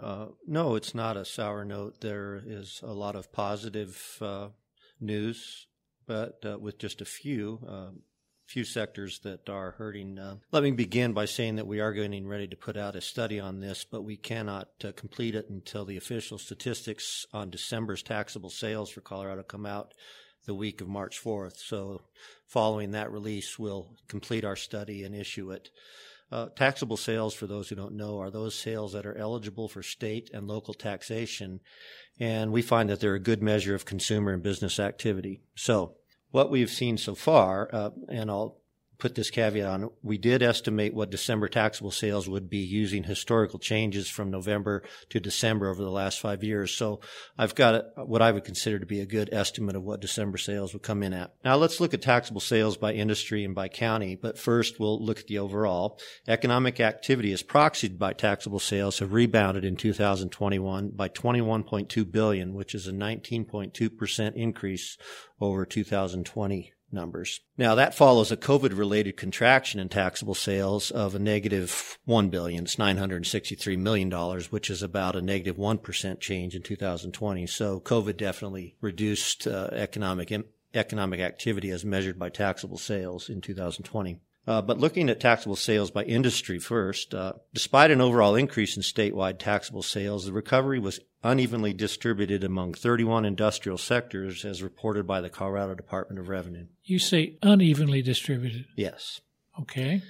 Uh, 0.00 0.26
no, 0.46 0.74
it's 0.74 0.94
not 0.94 1.16
a 1.16 1.24
sour 1.24 1.64
note. 1.64 2.00
There 2.00 2.40
is 2.46 2.80
a 2.82 2.92
lot 2.92 3.16
of 3.16 3.32
positive 3.32 4.18
uh, 4.20 4.48
news, 5.00 5.66
but 6.06 6.44
uh, 6.44 6.58
with 6.58 6.78
just 6.78 7.00
a 7.00 7.06
few. 7.06 7.60
Uh, 7.66 7.90
few 8.48 8.64
sectors 8.64 9.18
that 9.24 9.46
are 9.50 9.72
hurting. 9.72 10.18
Uh, 10.18 10.36
let 10.52 10.62
me 10.62 10.70
begin 10.70 11.12
by 11.12 11.26
saying 11.26 11.56
that 11.56 11.66
we 11.66 11.80
are 11.80 11.92
getting 11.92 12.26
ready 12.26 12.48
to 12.48 12.56
put 12.56 12.78
out 12.78 12.96
a 12.96 13.00
study 13.00 13.38
on 13.38 13.60
this, 13.60 13.84
but 13.84 14.02
we 14.02 14.16
cannot 14.16 14.68
uh, 14.82 14.90
complete 14.96 15.34
it 15.34 15.50
until 15.50 15.84
the 15.84 15.98
official 15.98 16.38
statistics 16.38 17.26
on 17.30 17.50
December's 17.50 18.02
taxable 18.02 18.48
sales 18.48 18.88
for 18.88 19.02
Colorado 19.02 19.42
come 19.42 19.66
out 19.66 19.92
the 20.46 20.54
week 20.54 20.80
of 20.80 20.88
March 20.88 21.22
4th. 21.22 21.58
So, 21.58 22.00
following 22.46 22.92
that 22.92 23.12
release, 23.12 23.58
we'll 23.58 23.90
complete 24.08 24.46
our 24.46 24.56
study 24.56 25.04
and 25.04 25.14
issue 25.14 25.50
it. 25.50 25.68
Uh, 26.30 26.48
taxable 26.54 26.96
sales, 26.96 27.32
for 27.32 27.46
those 27.46 27.68
who 27.68 27.76
don't 27.76 27.96
know, 27.96 28.18
are 28.20 28.30
those 28.30 28.54
sales 28.54 28.92
that 28.92 29.06
are 29.06 29.16
eligible 29.16 29.68
for 29.68 29.82
state 29.82 30.30
and 30.34 30.46
local 30.46 30.74
taxation. 30.74 31.60
And 32.20 32.52
we 32.52 32.60
find 32.60 32.90
that 32.90 33.00
they're 33.00 33.14
a 33.14 33.20
good 33.20 33.42
measure 33.42 33.74
of 33.74 33.86
consumer 33.86 34.32
and 34.32 34.42
business 34.42 34.78
activity. 34.78 35.40
So, 35.54 35.94
what 36.30 36.50
we've 36.50 36.70
seen 36.70 36.98
so 36.98 37.14
far, 37.14 37.70
uh, 37.72 37.90
and 38.10 38.30
I'll 38.30 38.58
put 38.98 39.14
this 39.14 39.30
caveat 39.30 39.66
on, 39.66 39.90
we 40.02 40.18
did 40.18 40.42
estimate 40.42 40.92
what 40.92 41.10
December 41.10 41.48
taxable 41.48 41.90
sales 41.90 42.28
would 42.28 42.50
be 42.50 42.58
using 42.58 43.04
historical 43.04 43.58
changes 43.58 44.08
from 44.08 44.30
November 44.30 44.82
to 45.10 45.20
December 45.20 45.68
over 45.68 45.82
the 45.82 45.90
last 45.90 46.20
five 46.20 46.42
years. 46.42 46.72
So 46.72 47.00
I've 47.36 47.54
got 47.54 48.08
what 48.08 48.22
I 48.22 48.32
would 48.32 48.44
consider 48.44 48.78
to 48.78 48.86
be 48.86 49.00
a 49.00 49.06
good 49.06 49.30
estimate 49.32 49.76
of 49.76 49.84
what 49.84 50.00
December 50.00 50.38
sales 50.38 50.72
would 50.72 50.82
come 50.82 51.02
in 51.02 51.12
at. 51.12 51.32
Now 51.44 51.56
let's 51.56 51.80
look 51.80 51.94
at 51.94 52.02
taxable 52.02 52.40
sales 52.40 52.76
by 52.76 52.92
industry 52.92 53.44
and 53.44 53.54
by 53.54 53.68
county, 53.68 54.16
but 54.16 54.38
first 54.38 54.80
we'll 54.80 55.02
look 55.02 55.20
at 55.20 55.26
the 55.28 55.38
overall. 55.38 56.00
Economic 56.26 56.80
activity 56.80 57.32
as 57.32 57.42
proxied 57.42 57.98
by 57.98 58.12
taxable 58.12 58.58
sales 58.58 58.98
have 58.98 59.12
rebounded 59.12 59.64
in 59.64 59.76
2021 59.76 60.90
by 60.90 61.08
21.2 61.08 62.10
billion, 62.10 62.54
which 62.54 62.74
is 62.74 62.86
a 62.88 62.92
19.2% 62.92 64.34
increase 64.34 64.98
over 65.40 65.64
2020. 65.64 66.72
Numbers. 66.90 67.40
Now 67.56 67.74
that 67.74 67.94
follows 67.94 68.32
a 68.32 68.36
COVID 68.36 68.76
related 68.76 69.16
contraction 69.16 69.80
in 69.80 69.88
taxable 69.88 70.34
sales 70.34 70.90
of 70.90 71.14
a 71.14 71.18
negative 71.18 71.98
$1 72.08 72.30
billion. 72.30 72.64
It's 72.64 72.76
$963 72.76 73.78
million, 73.78 74.10
which 74.50 74.70
is 74.70 74.82
about 74.82 75.16
a 75.16 75.22
negative 75.22 75.58
1 75.58 75.80
change 76.20 76.54
in 76.54 76.62
2020. 76.62 77.46
So 77.46 77.80
COVID 77.80 78.16
definitely 78.16 78.76
reduced 78.80 79.46
uh, 79.46 79.68
economic, 79.72 80.32
economic 80.74 81.20
activity 81.20 81.70
as 81.70 81.84
measured 81.84 82.18
by 82.18 82.28
taxable 82.28 82.78
sales 82.78 83.28
in 83.28 83.40
2020. 83.40 84.20
Uh, 84.48 84.62
but 84.62 84.78
looking 84.78 85.10
at 85.10 85.20
taxable 85.20 85.56
sales 85.56 85.90
by 85.90 86.02
industry 86.04 86.58
first, 86.58 87.14
uh, 87.14 87.34
despite 87.52 87.90
an 87.90 88.00
overall 88.00 88.34
increase 88.34 88.78
in 88.78 88.82
statewide 88.82 89.38
taxable 89.38 89.82
sales, 89.82 90.24
the 90.24 90.32
recovery 90.32 90.78
was 90.78 91.00
unevenly 91.22 91.74
distributed 91.74 92.42
among 92.42 92.72
31 92.72 93.26
industrial 93.26 93.76
sectors 93.76 94.46
as 94.46 94.62
reported 94.62 95.06
by 95.06 95.20
the 95.20 95.28
Colorado 95.28 95.74
Department 95.74 96.18
of 96.18 96.30
Revenue. 96.30 96.64
You 96.82 96.98
say 96.98 97.36
unevenly 97.42 98.00
distributed? 98.00 98.64
Yes. 98.74 99.20
Okay. 99.60 100.00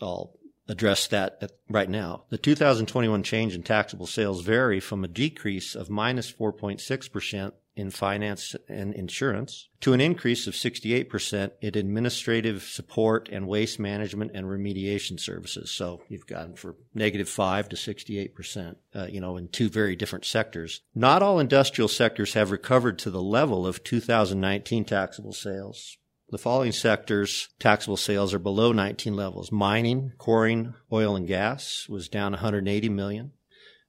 I'll 0.00 0.32
address 0.66 1.06
that 1.08 1.52
right 1.68 1.90
now. 1.90 2.24
The 2.30 2.38
2021 2.38 3.22
change 3.22 3.54
in 3.54 3.62
taxable 3.62 4.06
sales 4.06 4.40
vary 4.40 4.80
from 4.80 5.04
a 5.04 5.08
decrease 5.08 5.74
of 5.74 5.90
minus 5.90 6.32
4.6% 6.32 7.52
in 7.76 7.90
finance 7.90 8.54
and 8.68 8.94
insurance 8.94 9.68
to 9.80 9.92
an 9.92 10.00
increase 10.00 10.46
of 10.46 10.54
68% 10.54 11.50
in 11.60 11.76
administrative 11.76 12.62
support 12.62 13.28
and 13.30 13.48
waste 13.48 13.78
management 13.78 14.30
and 14.34 14.46
remediation 14.46 15.18
services. 15.18 15.70
So 15.70 16.02
you've 16.08 16.26
gone 16.26 16.54
from 16.54 16.76
negative 16.94 17.28
5 17.28 17.68
to 17.70 17.76
68%, 17.76 18.76
uh, 18.94 19.06
you 19.10 19.20
know, 19.20 19.36
in 19.36 19.48
two 19.48 19.68
very 19.68 19.96
different 19.96 20.24
sectors. 20.24 20.80
Not 20.94 21.22
all 21.22 21.40
industrial 21.40 21.88
sectors 21.88 22.34
have 22.34 22.50
recovered 22.50 22.98
to 23.00 23.10
the 23.10 23.22
level 23.22 23.66
of 23.66 23.82
2019 23.82 24.84
taxable 24.84 25.32
sales. 25.32 25.98
The 26.30 26.38
following 26.38 26.72
sectors 26.72 27.48
taxable 27.58 27.96
sales 27.96 28.32
are 28.32 28.38
below 28.38 28.72
19 28.72 29.14
levels. 29.14 29.52
Mining, 29.52 30.12
quarrying, 30.18 30.74
oil 30.92 31.16
and 31.16 31.26
gas 31.26 31.86
was 31.88 32.08
down 32.08 32.32
180 32.32 32.88
million. 32.88 33.32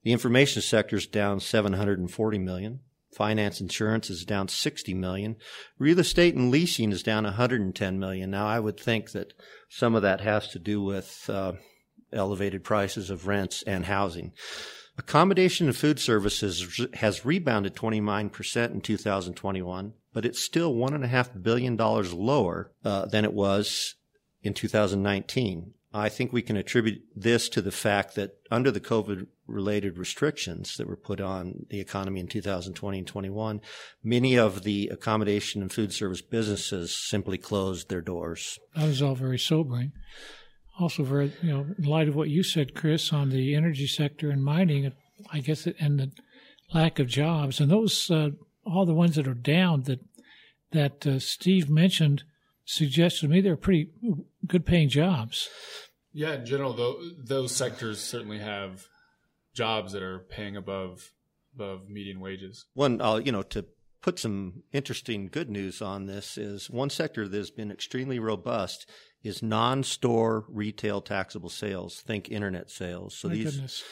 The 0.04 0.12
information 0.12 0.62
sector 0.62 0.98
is 0.98 1.08
down 1.08 1.40
740 1.40 2.38
million. 2.38 2.82
Finance 3.16 3.62
insurance 3.62 4.10
is 4.10 4.26
down 4.26 4.50
60 4.50 4.94
million. 4.94 5.38
Real 5.80 6.00
estate 6.00 6.36
and 6.36 6.52
leasing 6.52 6.92
is 6.92 7.02
down 7.02 7.24
110 7.24 7.98
million. 7.98 8.30
Now, 8.30 8.46
I 8.46 8.60
would 8.60 8.78
think 8.78 9.12
that 9.12 9.32
some 9.70 9.96
of 9.96 10.02
that 10.02 10.20
has 10.20 10.50
to 10.50 10.60
do 10.60 10.82
with 10.84 11.30
uh, 11.30 11.54
elevated 12.12 12.66
prices 12.66 13.10
of 13.10 13.26
rents 13.26 13.64
and 13.64 13.86
housing. 13.86 14.34
Accommodation 14.98 15.68
and 15.68 15.76
food 15.76 15.98
services 15.98 16.86
has 16.96 17.26
rebounded 17.26 17.74
29% 17.74 18.72
in 18.72 18.82
2021, 18.82 19.94
but 20.14 20.26
it's 20.26 20.44
still 20.44 20.74
$1.5 20.74 21.42
billion 21.42 21.78
lower 21.78 22.72
uh, 22.84 23.06
than 23.06 23.24
it 23.24 23.34
was 23.34 23.96
in 24.44 24.54
2019. 24.54 25.74
I 25.94 26.10
think 26.10 26.34
we 26.34 26.42
can 26.42 26.58
attribute 26.58 27.02
this 27.16 27.48
to 27.50 27.62
the 27.62 27.72
fact 27.72 28.16
that 28.16 28.38
under 28.52 28.72
the 28.72 28.82
COVID 28.82 29.28
related 29.48 29.98
restrictions 29.98 30.76
that 30.78 30.88
were 30.88 30.96
put 30.96 31.22
on 31.22 31.66
the 31.70 31.80
economy 31.80 32.20
in 32.20 32.28
2020 32.28 32.98
and 32.98 33.08
21, 33.08 33.62
many 34.04 34.38
of 34.38 34.64
the 34.64 34.90
accommodation 34.92 35.62
and 35.62 35.72
food 35.72 35.94
service 35.94 36.22
businesses 36.22 36.96
simply 36.96 37.38
closed 37.38 37.90
their 37.90 38.02
doors. 38.02 38.60
That 38.76 38.88
was 38.88 39.02
all 39.02 39.16
very 39.16 39.40
sobering. 39.40 39.92
Also, 40.80 41.04
very, 41.04 41.32
you 41.42 41.54
know, 41.54 41.66
in 41.78 41.86
light 41.86 42.08
of 42.08 42.16
what 42.16 42.30
you 42.30 42.44
said, 42.44 42.76
Chris, 42.76 43.14
on 43.14 43.30
the 43.30 43.56
energy 43.56 43.88
sector 43.88 44.30
and 44.30 44.44
mining, 44.44 44.92
I 45.32 45.40
guess, 45.40 45.68
and 45.80 46.00
the 46.00 46.12
lack 46.74 47.00
of 47.00 47.08
jobs, 47.08 47.60
and 47.60 47.72
those, 47.72 48.12
uh, 48.12 48.30
all 48.66 48.86
the 48.86 48.94
ones 48.94 49.16
that 49.16 49.28
are 49.28 49.34
down 49.34 49.84
that, 49.84 50.00
that 50.72 51.08
uh, 51.08 51.20
Steve 51.20 51.70
mentioned, 51.70 52.24
suggested 52.66 53.22
to 53.22 53.28
me 53.28 53.40
they're 53.40 53.56
pretty 53.56 53.90
good 54.48 54.66
paying 54.66 54.90
jobs. 54.90 55.48
Yeah, 56.12 56.34
in 56.34 56.46
general, 56.46 56.74
though, 56.74 56.98
those 57.24 57.56
sectors 57.56 58.00
certainly 58.00 58.40
have 58.40 58.88
jobs 59.56 59.94
that 59.94 60.04
are 60.04 60.20
paying 60.20 60.56
above 60.56 61.12
above 61.56 61.90
median 61.90 62.20
wages. 62.20 62.66
One, 62.74 63.02
uh, 63.02 63.16
you 63.16 63.32
know, 63.32 63.42
to 63.42 63.66
put 64.02 64.20
some 64.20 64.64
interesting 64.72 65.28
good 65.32 65.50
news 65.50 65.82
on 65.82 66.06
this 66.06 66.38
is 66.38 66.70
one 66.70 66.90
sector 66.90 67.28
that 67.28 67.38
has 67.38 67.50
been 67.50 67.72
extremely 67.72 68.20
robust 68.20 68.88
is 69.24 69.42
non-store 69.42 70.46
retail 70.50 71.02
taxable 71.02 71.50
sales. 71.50 72.02
Think 72.02 72.30
internet 72.30 72.70
sales. 72.70 73.16
So 73.16 73.28
My 73.30 73.36
these. 73.36 73.56
Goodness. 73.56 73.84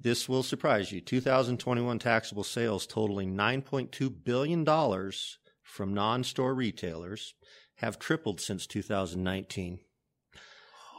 This 0.00 0.28
will 0.28 0.44
surprise 0.44 0.92
you. 0.92 1.00
2021 1.00 1.98
taxable 1.98 2.44
sales 2.44 2.86
totaling 2.86 3.34
$9.2 3.34 4.14
billion 4.22 4.64
from 5.60 5.92
non 5.92 6.22
store 6.22 6.54
retailers 6.54 7.34
have 7.76 7.98
tripled 7.98 8.40
since 8.40 8.64
2019. 8.68 9.80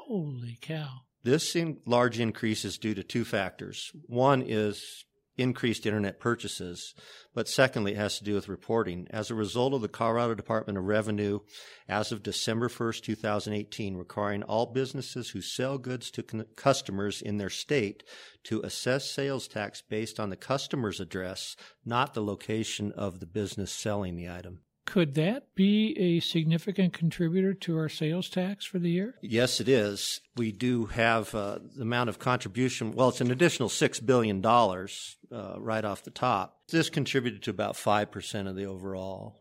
Holy 0.05 0.57
cow. 0.59 1.03
This 1.23 1.55
in 1.55 1.79
large 1.85 2.19
increase 2.19 2.63
is 2.63 2.77
due 2.77 2.95
to 2.95 3.03
two 3.03 3.25
factors. 3.25 3.91
One 4.07 4.41
is 4.41 5.05
increased 5.39 5.85
internet 5.85 6.19
purchases, 6.19 6.93
but 7.33 7.47
secondly, 7.47 7.93
it 7.93 7.97
has 7.97 8.17
to 8.17 8.23
do 8.23 8.35
with 8.35 8.49
reporting. 8.49 9.07
As 9.09 9.29
a 9.29 9.35
result 9.35 9.73
of 9.73 9.81
the 9.81 9.87
Colorado 9.87 10.35
Department 10.35 10.77
of 10.77 10.83
Revenue, 10.83 11.39
as 11.87 12.11
of 12.11 12.23
December 12.23 12.67
1st, 12.67 13.03
2018, 13.03 13.95
requiring 13.95 14.43
all 14.43 14.65
businesses 14.65 15.29
who 15.29 15.41
sell 15.41 15.77
goods 15.77 16.11
to 16.11 16.23
con- 16.23 16.45
customers 16.55 17.21
in 17.21 17.37
their 17.37 17.49
state 17.49 18.03
to 18.43 18.61
assess 18.61 19.09
sales 19.09 19.47
tax 19.47 19.81
based 19.81 20.19
on 20.19 20.29
the 20.29 20.35
customer's 20.35 20.99
address, 20.99 21.55
not 21.85 22.13
the 22.13 22.23
location 22.23 22.91
of 22.91 23.19
the 23.19 23.27
business 23.27 23.71
selling 23.71 24.15
the 24.15 24.29
item. 24.29 24.61
Could 24.89 25.13
that 25.15 25.53
be 25.53 25.95
a 25.99 26.19
significant 26.19 26.93
contributor 26.93 27.53
to 27.53 27.77
our 27.77 27.89
sales 27.89 28.27
tax 28.27 28.65
for 28.65 28.79
the 28.79 28.89
year? 28.89 29.13
Yes, 29.21 29.61
it 29.61 29.69
is. 29.69 30.19
We 30.35 30.51
do 30.51 30.87
have 30.87 31.35
uh, 31.35 31.59
the 31.75 31.83
amount 31.83 32.09
of 32.09 32.17
contribution. 32.17 32.93
Well, 32.93 33.09
it's 33.09 33.21
an 33.21 33.29
additional 33.29 33.69
$6 33.69 34.03
billion 34.03 34.43
uh, 34.43 35.59
right 35.59 35.85
off 35.85 36.01
the 36.01 36.09
top. 36.09 36.61
This 36.71 36.89
contributed 36.89 37.43
to 37.43 37.51
about 37.51 37.75
5% 37.75 38.49
of 38.49 38.55
the 38.55 38.65
overall. 38.65 39.35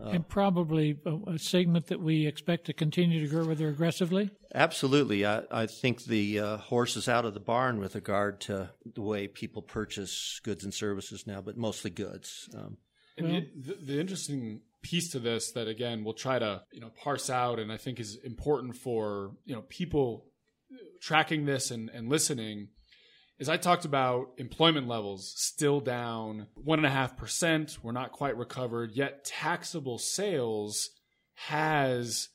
Uh, 0.00 0.10
and 0.10 0.26
probably 0.26 0.98
a, 1.04 1.32
a, 1.32 1.38
segment 1.38 1.88
that 1.88 2.00
we 2.00 2.26
expect 2.26 2.66
to 2.66 2.72
continue 2.72 3.20
to 3.20 3.28
grow 3.28 3.44
rather 3.44 3.68
aggressively? 3.68 4.30
Absolutely. 4.54 5.26
I, 5.26 5.42
I 5.50 5.66
think 5.66 6.04
the 6.04 6.38
uh, 6.38 6.56
horse 6.56 6.96
is 6.96 7.08
out 7.08 7.26
of 7.26 7.34
the 7.34 7.40
barn 7.40 7.78
with 7.78 7.94
regard 7.94 8.40
to 8.42 8.70
the 8.94 9.02
way 9.02 9.26
people 9.28 9.60
purchase 9.60 10.40
goods 10.44 10.64
and 10.64 10.72
services 10.72 11.26
now, 11.26 11.42
but 11.42 11.58
mostly 11.58 11.90
goods. 11.90 12.48
Um, 12.56 12.78
and 13.16 13.30
well, 13.30 13.42
the, 13.56 13.92
the, 13.92 14.00
interesting 14.00 14.60
piece 14.82 15.10
to 15.12 15.18
this 15.18 15.52
that 15.52 15.68
again 15.68 16.04
we'll 16.04 16.14
try 16.14 16.38
to 16.38 16.62
you 16.72 16.80
know 16.80 16.90
parse 17.02 17.30
out 17.30 17.58
and 17.58 17.70
I 17.70 17.76
think 17.76 18.00
is 18.00 18.18
important 18.24 18.76
for 18.76 19.32
you 19.44 19.54
know 19.54 19.62
people 19.68 20.26
tracking 21.00 21.44
this 21.44 21.70
and, 21.70 21.90
and 21.90 22.08
listening 22.08 22.68
is 23.38 23.48
I 23.48 23.56
talked 23.56 23.84
about 23.84 24.28
employment 24.38 24.86
levels 24.86 25.32
still 25.36 25.80
down 25.80 26.46
one 26.54 26.78
and 26.78 26.86
a 26.86 26.90
half 26.90 27.16
percent. 27.16 27.78
We're 27.82 27.92
not 27.92 28.12
quite 28.12 28.36
recovered 28.36 28.92
yet. 28.94 29.24
Taxable 29.24 29.98
sales 29.98 30.90
has 31.34 32.28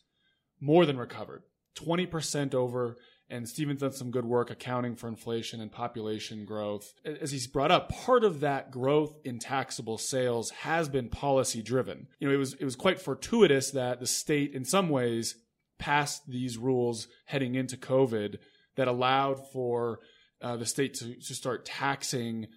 more 0.60 0.86
than 0.86 0.98
recovered, 0.98 1.44
twenty 1.76 2.06
percent 2.06 2.54
over 2.54 2.98
and 3.30 3.48
Steven's 3.48 3.82
done 3.82 3.92
some 3.92 4.12
good 4.12 4.26
work 4.26 4.50
accounting 4.50 4.96
for 4.96 5.08
inflation 5.08 5.60
and 5.60 5.72
population 5.72 6.46
growth. 6.46 6.94
As 7.06 7.32
he's 7.32 7.48
brought 7.48 7.72
up, 7.72 7.90
part 7.90 8.24
of 8.24 8.40
that 8.40 8.72
growth 8.72 9.20
in 9.24 9.40
taxable 9.40 9.98
sales 9.98 10.52
has 10.52 10.88
been 10.88 11.10
policy 11.10 11.62
driven. 11.62 12.08
You 12.20 12.28
know, 12.28 12.34
it 12.34 12.38
was 12.38 12.54
it 12.54 12.66
was 12.66 12.76
quite 12.76 13.02
fortuitous 13.02 13.72
that 13.72 14.00
the 14.00 14.08
state 14.08 14.54
in 14.54 14.64
some 14.64 14.90
ways 14.90 15.36
passed 15.78 16.28
these 16.28 16.58
rules 16.58 17.08
heading 17.26 17.56
into 17.56 17.78
COVID 17.78 18.38
that 18.76 18.88
allowed 18.88 19.52
for 19.52 20.00
uh, 20.42 20.56
the 20.56 20.66
state 20.66 20.94
to, 20.96 21.16
to 21.16 21.36
start 21.36 21.66
taxing 21.66 22.48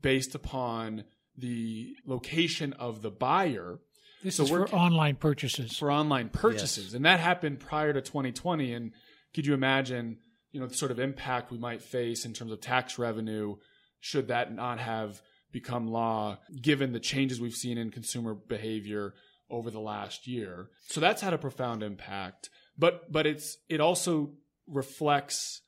based 0.00 0.34
upon 0.34 1.04
the 1.36 1.94
location 2.06 2.72
of 2.74 3.02
the 3.02 3.10
buyer. 3.10 3.78
This 4.22 4.36
so 4.36 4.44
is 4.44 4.50
for 4.50 4.68
online 4.74 5.16
purchases. 5.16 5.76
For 5.76 5.92
online 5.92 6.30
purchases. 6.30 6.86
Yes. 6.86 6.94
And 6.94 7.04
that 7.04 7.20
happened 7.20 7.60
prior 7.60 7.92
to 7.92 8.00
2020. 8.00 8.72
And 8.72 8.92
could 9.36 9.46
you 9.46 9.52
imagine, 9.52 10.16
you 10.50 10.60
know, 10.60 10.66
the 10.66 10.74
sort 10.74 10.90
of 10.90 10.98
impact 10.98 11.52
we 11.52 11.58
might 11.58 11.82
face 11.82 12.24
in 12.24 12.32
terms 12.32 12.50
of 12.50 12.60
tax 12.62 12.98
revenue 12.98 13.56
should 14.00 14.28
that 14.28 14.52
not 14.52 14.78
have 14.78 15.20
become 15.52 15.86
law, 15.88 16.38
given 16.62 16.92
the 16.92 17.00
changes 17.00 17.38
we've 17.38 17.52
seen 17.52 17.76
in 17.76 17.90
consumer 17.90 18.34
behavior 18.34 19.12
over 19.50 19.70
the 19.70 19.78
last 19.78 20.26
year? 20.26 20.70
So 20.88 21.00
that's 21.00 21.20
had 21.20 21.34
a 21.34 21.38
profound 21.38 21.82
impact. 21.82 22.48
But 22.78 23.12
but 23.12 23.26
it's 23.26 23.58
it 23.68 23.80
also 23.80 24.32
reflects 24.66 25.60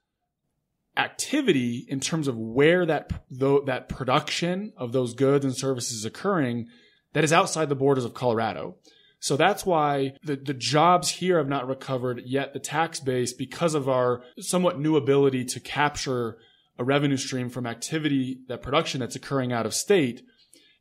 activity 0.96 1.85
in 1.88 2.00
terms 2.00 2.26
of 2.26 2.38
where 2.38 2.87
that 2.87 3.12
that 3.31 3.90
production 3.90 4.72
of 4.78 4.92
those 4.92 5.12
goods 5.12 5.44
and 5.44 5.54
services 5.54 5.98
is 5.98 6.04
occurring 6.07 6.68
that 7.12 7.24
is 7.24 7.33
outside 7.35 7.68
the 7.68 7.74
borders 7.74 8.04
of 8.04 8.14
Colorado. 8.14 8.76
So 9.20 9.37
that's 9.37 9.66
why 9.66 10.14
the, 10.22 10.37
the 10.37 10.54
jobs 10.54 11.09
here 11.11 11.38
have 11.38 11.48
not 11.48 11.66
recovered 11.66 12.22
yet 12.24 12.52
the 12.52 12.61
tax 12.61 13.00
base 13.00 13.33
because 13.33 13.74
of 13.74 13.88
our 13.88 14.22
somewhat 14.38 14.78
new 14.78 14.96
ability 14.96 15.44
to 15.46 15.61
capture 15.61 16.38
a 16.78 16.85
revenue 16.85 17.16
stream 17.16 17.50
from 17.50 17.66
activity, 17.66 18.38
that 18.48 18.62
production 18.62 19.00
that's 19.00 19.16
occurring 19.16 19.52
out 19.52 19.66
of 19.66 19.74
state. 19.74 20.22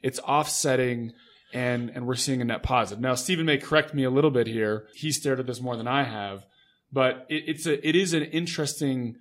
It's 0.02 0.20
offsetting 0.20 1.14
and 1.54 1.90
and 1.90 2.06
we're 2.06 2.16
seeing 2.16 2.42
a 2.42 2.46
net 2.46 2.62
positive. 2.62 3.02
Now, 3.02 3.16
Stephen 3.16 3.46
may 3.46 3.58
correct 3.58 3.94
me 3.94 4.04
a 4.04 4.10
little 4.10 4.32
bit 4.32 4.48
here. 4.48 4.88
He 4.94 5.12
stared 5.12 5.40
at 5.40 5.48
this 5.48 5.62
more 5.62 5.78
than 5.78 5.88
I 5.88 6.04
have, 6.04 6.46
but 6.92 7.26
it, 7.30 7.44
it's 7.48 7.66
a 7.66 7.88
it 7.88 7.96
is 7.96 8.14
an 8.14 8.24
interesting 8.24 9.16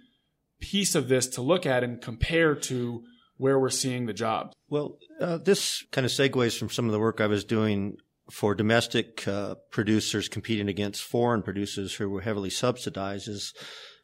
piece 0.61 0.94
of 0.94 1.09
this 1.09 1.26
to 1.29 1.42
look 1.42 1.66
at 1.66 1.85
and 1.85 2.00
compare 2.00 2.55
to 2.55 3.05
where 3.37 3.59
we're 3.59 3.70
seeing 3.70 4.07
the 4.07 4.12
jobs. 4.12 4.55
Well, 4.68 4.98
uh, 5.20 5.38
this 5.38 5.85
kind 5.92 6.05
of 6.05 6.11
segues 6.11 6.59
from 6.59 6.70
some 6.70 6.87
of 6.87 6.92
the 6.92 6.98
work 6.98 7.20
I 7.20 7.26
was 7.26 7.44
doing 7.44 7.98
for 8.30 8.54
domestic 8.54 9.26
uh, 9.28 9.54
producers 9.70 10.28
competing 10.28 10.68
against 10.68 11.02
foreign 11.02 11.42
producers 11.42 11.94
who 11.94 12.10
were 12.10 12.22
heavily 12.22 12.50
subsidized 12.50 13.28
is 13.28 13.54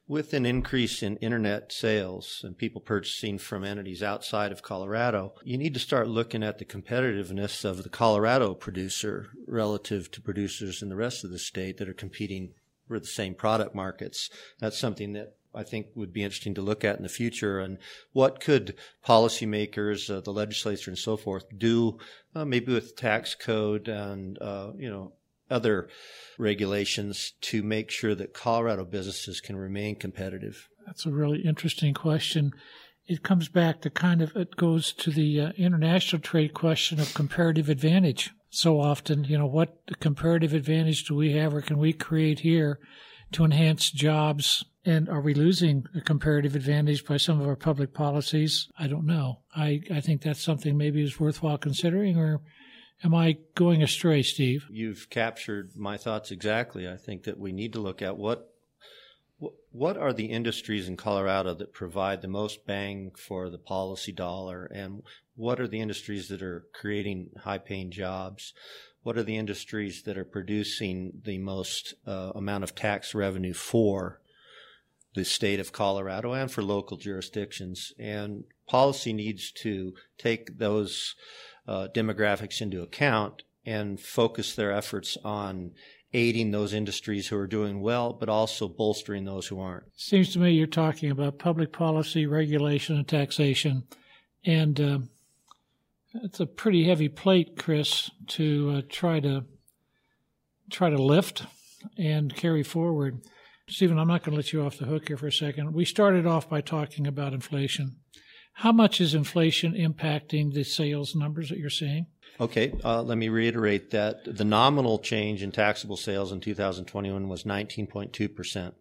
with 0.08 0.34
an 0.34 0.44
increase 0.44 1.02
in 1.02 1.16
internet 1.18 1.72
sales 1.72 2.40
and 2.44 2.58
people 2.58 2.80
purchasing 2.80 3.38
from 3.38 3.64
entities 3.64 4.02
outside 4.02 4.52
of 4.52 4.62
Colorado, 4.62 5.32
you 5.44 5.56
need 5.56 5.74
to 5.74 5.80
start 5.80 6.08
looking 6.08 6.42
at 6.42 6.58
the 6.58 6.64
competitiveness 6.64 7.64
of 7.64 7.82
the 7.82 7.88
Colorado 7.88 8.54
producer 8.54 9.28
relative 9.46 10.10
to 10.10 10.20
producers 10.20 10.82
in 10.82 10.88
the 10.88 10.96
rest 10.96 11.24
of 11.24 11.30
the 11.30 11.38
state 11.38 11.78
that 11.78 11.88
are 11.88 11.94
competing 11.94 12.52
for 12.88 12.98
the 12.98 13.06
same 13.06 13.34
product 13.34 13.74
markets. 13.74 14.28
That's 14.58 14.78
something 14.78 15.12
that 15.14 15.36
I 15.54 15.62
think 15.62 15.88
would 15.94 16.12
be 16.12 16.22
interesting 16.22 16.54
to 16.54 16.62
look 16.62 16.84
at 16.84 16.96
in 16.96 17.02
the 17.02 17.08
future. 17.08 17.60
And 17.60 17.78
what 18.12 18.40
could 18.40 18.74
policymakers, 19.06 20.14
uh, 20.14 20.20
the 20.20 20.32
legislature, 20.32 20.90
and 20.90 20.98
so 20.98 21.16
forth 21.16 21.44
do, 21.56 21.98
uh, 22.34 22.44
maybe 22.44 22.72
with 22.72 22.96
tax 22.96 23.34
code 23.34 23.88
and 23.88 24.40
uh, 24.40 24.72
you 24.76 24.90
know 24.90 25.12
other 25.50 25.88
regulations 26.38 27.32
to 27.42 27.62
make 27.62 27.90
sure 27.90 28.14
that 28.14 28.32
Colorado 28.32 28.84
businesses 28.84 29.40
can 29.40 29.56
remain 29.56 29.96
competitive? 29.96 30.68
That's 30.86 31.06
a 31.06 31.10
really 31.10 31.40
interesting 31.40 31.94
question. 31.94 32.52
It 33.06 33.22
comes 33.22 33.48
back 33.48 33.82
to 33.82 33.90
kind 33.90 34.22
of 34.22 34.34
it 34.36 34.56
goes 34.56 34.92
to 34.94 35.10
the 35.10 35.40
uh, 35.40 35.52
international 35.56 36.22
trade 36.22 36.54
question 36.54 36.98
of 36.98 37.14
comparative 37.14 37.68
advantage. 37.68 38.30
So 38.48 38.80
often, 38.80 39.24
you 39.24 39.38
know, 39.38 39.46
what 39.46 39.78
comparative 40.00 40.52
advantage 40.52 41.04
do 41.04 41.14
we 41.14 41.32
have 41.32 41.54
or 41.54 41.62
can 41.62 41.78
we 41.78 41.92
create 41.92 42.40
here 42.40 42.78
to 43.32 43.44
enhance 43.44 43.90
jobs 43.90 44.64
and 44.84 45.08
are 45.08 45.20
we 45.20 45.34
losing 45.34 45.86
a 45.94 46.00
comparative 46.00 46.56
advantage 46.56 47.04
by 47.04 47.16
some 47.16 47.40
of 47.40 47.46
our 47.46 47.56
public 47.56 47.94
policies? 47.94 48.68
I 48.78 48.88
don't 48.88 49.06
know. 49.06 49.40
I, 49.54 49.82
I 49.92 50.00
think 50.00 50.22
that's 50.22 50.42
something 50.42 50.76
maybe 50.76 51.02
is 51.02 51.20
worthwhile 51.20 51.58
considering, 51.58 52.18
or 52.18 52.40
am 53.04 53.14
I 53.14 53.38
going 53.54 53.82
astray, 53.82 54.22
Steve? 54.22 54.66
You've 54.70 55.08
captured 55.08 55.76
my 55.76 55.96
thoughts 55.96 56.32
exactly. 56.32 56.88
I 56.88 56.96
think 56.96 57.24
that 57.24 57.38
we 57.38 57.52
need 57.52 57.72
to 57.74 57.80
look 57.80 58.02
at 58.02 58.16
what 58.16 58.48
what 59.72 59.96
are 59.96 60.12
the 60.12 60.26
industries 60.26 60.86
in 60.86 60.96
Colorado 60.96 61.52
that 61.54 61.72
provide 61.72 62.22
the 62.22 62.28
most 62.28 62.64
bang 62.64 63.10
for 63.16 63.50
the 63.50 63.58
policy 63.58 64.12
dollar, 64.12 64.66
and 64.66 65.02
what 65.34 65.58
are 65.58 65.66
the 65.66 65.80
industries 65.80 66.28
that 66.28 66.42
are 66.42 66.66
creating 66.72 67.30
high 67.40 67.58
paying 67.58 67.90
jobs? 67.90 68.52
What 69.02 69.18
are 69.18 69.22
the 69.22 69.36
industries 69.36 70.02
that 70.02 70.16
are 70.16 70.24
producing 70.24 71.20
the 71.24 71.38
most 71.38 71.94
uh, 72.06 72.32
amount 72.34 72.64
of 72.64 72.74
tax 72.74 73.14
revenue 73.14 73.54
for 73.54 74.20
the 75.14 75.24
state 75.24 75.60
of 75.60 75.72
Colorado 75.72 76.32
and 76.32 76.50
for 76.50 76.62
local 76.62 76.96
jurisdictions. 76.96 77.92
And 77.98 78.44
policy 78.66 79.12
needs 79.12 79.52
to 79.62 79.94
take 80.18 80.58
those 80.58 81.14
uh, 81.68 81.88
demographics 81.94 82.60
into 82.60 82.82
account 82.82 83.42
and 83.64 84.00
focus 84.00 84.54
their 84.54 84.72
efforts 84.72 85.16
on 85.24 85.72
aiding 86.14 86.50
those 86.50 86.74
industries 86.74 87.28
who 87.28 87.36
are 87.36 87.46
doing 87.46 87.80
well, 87.80 88.12
but 88.12 88.28
also 88.28 88.68
bolstering 88.68 89.24
those 89.24 89.46
who 89.46 89.60
aren't. 89.60 89.84
Seems 89.96 90.32
to 90.32 90.38
me 90.38 90.52
you're 90.52 90.66
talking 90.66 91.10
about 91.10 91.38
public 91.38 91.72
policy, 91.72 92.26
regulation, 92.26 92.96
and 92.96 93.08
taxation. 93.08 93.84
And 94.44 94.80
uh, 94.80 94.98
it's 96.14 96.40
a 96.40 96.46
pretty 96.46 96.84
heavy 96.84 97.08
plate, 97.08 97.56
Chris, 97.58 98.10
to 98.28 98.76
uh, 98.76 98.82
try 98.88 99.20
to 99.20 99.44
try 100.70 100.90
to 100.90 101.02
lift 101.02 101.46
and 101.98 102.34
carry 102.34 102.62
forward. 102.62 103.20
Stephen, 103.68 103.98
I'm 103.98 104.08
not 104.08 104.22
going 104.22 104.32
to 104.32 104.36
let 104.36 104.52
you 104.52 104.62
off 104.62 104.78
the 104.78 104.86
hook 104.86 105.08
here 105.08 105.16
for 105.16 105.26
a 105.26 105.32
second. 105.32 105.72
We 105.72 105.84
started 105.84 106.26
off 106.26 106.48
by 106.48 106.60
talking 106.60 107.06
about 107.06 107.32
inflation. 107.32 107.96
How 108.54 108.72
much 108.72 109.00
is 109.00 109.14
inflation 109.14 109.72
impacting 109.74 110.52
the 110.52 110.64
sales 110.64 111.14
numbers 111.14 111.48
that 111.48 111.58
you're 111.58 111.70
seeing? 111.70 112.06
Okay, 112.40 112.74
uh, 112.84 113.02
let 113.02 113.18
me 113.18 113.28
reiterate 113.28 113.90
that 113.90 114.24
the 114.24 114.44
nominal 114.44 114.98
change 114.98 115.42
in 115.42 115.52
taxable 115.52 115.96
sales 115.96 116.32
in 116.32 116.40
2021 116.40 117.28
was 117.28 117.44
19.2%. 117.44 118.72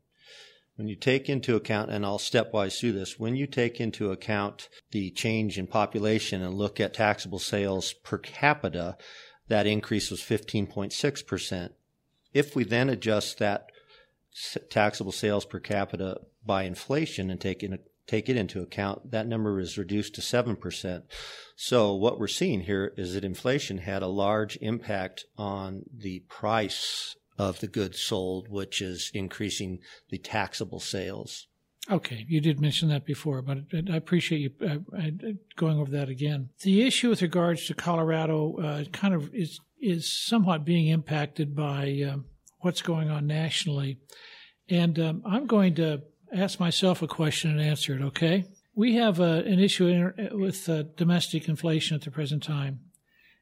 When 0.81 0.87
you 0.87 0.95
take 0.95 1.29
into 1.29 1.55
account, 1.55 1.91
and 1.91 2.03
I'll 2.03 2.17
stepwise 2.17 2.79
through 2.79 2.93
this, 2.93 3.19
when 3.19 3.35
you 3.35 3.45
take 3.45 3.79
into 3.79 4.11
account 4.11 4.67
the 4.89 5.11
change 5.11 5.59
in 5.59 5.67
population 5.67 6.41
and 6.41 6.55
look 6.55 6.79
at 6.79 6.95
taxable 6.95 7.37
sales 7.37 7.93
per 7.93 8.17
capita, 8.17 8.97
that 9.47 9.67
increase 9.67 10.09
was 10.09 10.21
15.6%. 10.21 11.69
If 12.33 12.55
we 12.55 12.63
then 12.63 12.89
adjust 12.89 13.37
that 13.37 13.71
taxable 14.71 15.11
sales 15.11 15.45
per 15.45 15.59
capita 15.59 16.21
by 16.43 16.63
inflation 16.63 17.29
and 17.29 17.39
take 17.39 17.61
in, 17.61 17.77
take 18.07 18.27
it 18.27 18.35
into 18.35 18.63
account, 18.63 19.11
that 19.11 19.27
number 19.27 19.59
is 19.59 19.77
reduced 19.77 20.15
to 20.15 20.21
7%. 20.21 21.03
So 21.55 21.93
what 21.93 22.19
we're 22.19 22.27
seeing 22.27 22.61
here 22.61 22.91
is 22.97 23.13
that 23.13 23.23
inflation 23.23 23.77
had 23.77 24.01
a 24.01 24.07
large 24.07 24.57
impact 24.61 25.25
on 25.37 25.83
the 25.95 26.21
price 26.21 27.17
of 27.37 27.59
the 27.59 27.67
goods 27.67 27.99
sold, 27.99 28.47
which 28.49 28.81
is 28.81 29.11
increasing 29.13 29.79
the 30.09 30.17
taxable 30.17 30.79
sales. 30.79 31.47
Okay, 31.89 32.25
you 32.29 32.39
did 32.41 32.61
mention 32.61 32.89
that 32.89 33.05
before, 33.05 33.41
but 33.41 33.57
I 33.91 33.95
appreciate 33.95 34.39
you 34.39 34.51
uh, 34.61 34.97
uh, 34.97 35.31
going 35.55 35.79
over 35.79 35.89
that 35.91 36.09
again. 36.09 36.49
The 36.61 36.85
issue 36.85 37.09
with 37.09 37.23
regards 37.23 37.65
to 37.65 37.73
Colorado 37.73 38.57
uh, 38.57 38.83
kind 38.91 39.13
of 39.13 39.33
is 39.33 39.59
is 39.81 40.07
somewhat 40.07 40.63
being 40.63 40.87
impacted 40.87 41.55
by 41.55 42.07
um, 42.07 42.25
what's 42.59 42.83
going 42.83 43.09
on 43.09 43.25
nationally. 43.25 43.97
And 44.69 44.99
um, 44.99 45.23
I'm 45.25 45.47
going 45.47 45.73
to 45.75 46.03
ask 46.31 46.59
myself 46.59 47.01
a 47.01 47.07
question 47.07 47.49
and 47.49 47.59
answer 47.59 47.95
it, 47.95 48.03
okay? 48.03 48.45
We 48.75 48.95
have 48.95 49.19
uh, 49.19 49.41
an 49.45 49.59
issue 49.59 50.11
with 50.33 50.69
uh, 50.69 50.83
domestic 50.95 51.49
inflation 51.49 51.95
at 51.95 52.03
the 52.03 52.11
present 52.11 52.43
time. 52.43 52.79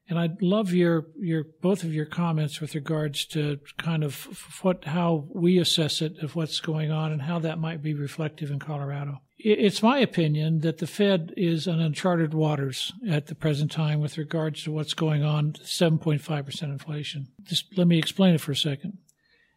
And 0.10 0.18
I'd 0.18 0.42
love 0.42 0.74
your, 0.74 1.06
your 1.20 1.46
both 1.62 1.84
of 1.84 1.94
your 1.94 2.06
comments 2.06 2.60
with 2.60 2.74
regards 2.74 3.26
to 3.28 3.60
kind 3.78 4.04
of 4.04 4.26
what 4.64 4.86
how 4.86 5.28
we 5.30 5.60
assess 5.60 6.02
it 6.02 6.18
of 6.24 6.36
what's 6.36 6.60
going 6.60 6.92
on 6.92 7.12
and 7.12 7.22
how 7.22 7.38
that 7.40 7.60
might 7.60 7.84
be 7.84 7.94
reflective 7.94 8.50
in 8.50 8.58
Colorado. 8.58 9.22
It's 9.38 9.82
my 9.82 10.00
opinion 10.00 10.60
that 10.62 10.80
the 10.80 10.88
Fed 10.88 11.34
is 11.38 11.66
on 11.66 11.80
uncharted 11.80 12.34
waters 12.34 12.92
at 13.08 13.28
the 13.28 13.36
present 13.36 13.72
time 13.72 14.02
with 14.02 14.18
regards 14.18 14.64
to 14.64 14.72
what's 14.72 14.94
going 14.94 15.24
on, 15.24 15.54
7.5% 15.54 16.64
inflation. 16.64 17.28
Just 17.44 17.78
let 17.78 17.88
me 17.88 17.98
explain 17.98 18.36
it 18.36 18.42
for 18.42 18.52
a 18.52 18.56
second. 18.56 18.98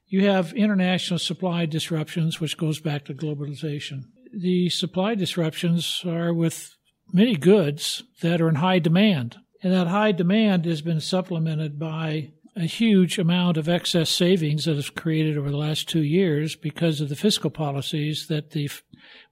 You 0.07 0.29
have 0.29 0.53
international 0.53 1.19
supply 1.19 1.67
disruptions, 1.67 2.39
which 2.39 2.59
goes 2.59 2.79
back 2.79 3.07
to 3.07 3.15
globalization. 3.15 4.05
The 4.33 4.69
supply 4.69 5.15
disruptions 5.17 6.03
are 6.07 6.33
with 6.33 6.77
many 7.13 7.35
goods 7.35 8.05
that 8.21 8.41
are 8.41 8.49
in 8.49 8.57
high 8.57 8.79
demand. 8.79 9.37
And 9.63 9.73
that 9.73 9.87
high 9.87 10.13
demand 10.13 10.65
has 10.65 10.83
been 10.83 11.01
supplemented 11.01 11.79
by 11.79 12.33
a 12.57 12.65
huge 12.65 13.19
amount 13.19 13.57
of 13.57 13.69
excess 13.69 14.11
savings 14.11 14.65
that 14.65 14.77
has 14.77 14.91
created 14.91 15.39
over 15.39 15.51
the 15.51 15.57
last 15.57 15.89
two 15.89 16.03
years 16.03 16.55
because 16.55 17.01
of 17.01 17.09
the 17.09 17.17
fiscal 17.17 17.51
policies 17.51 18.27
that 18.27 18.51
the 18.51 18.69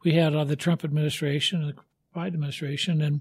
we 0.05 0.13
had 0.13 0.35
on 0.35 0.49
the 0.49 0.57
Trump 0.57 0.85
administration 0.85 1.63
and 1.63 1.75
the 1.75 1.83
Biden 2.17 2.29
administration. 2.29 3.03
And 3.03 3.21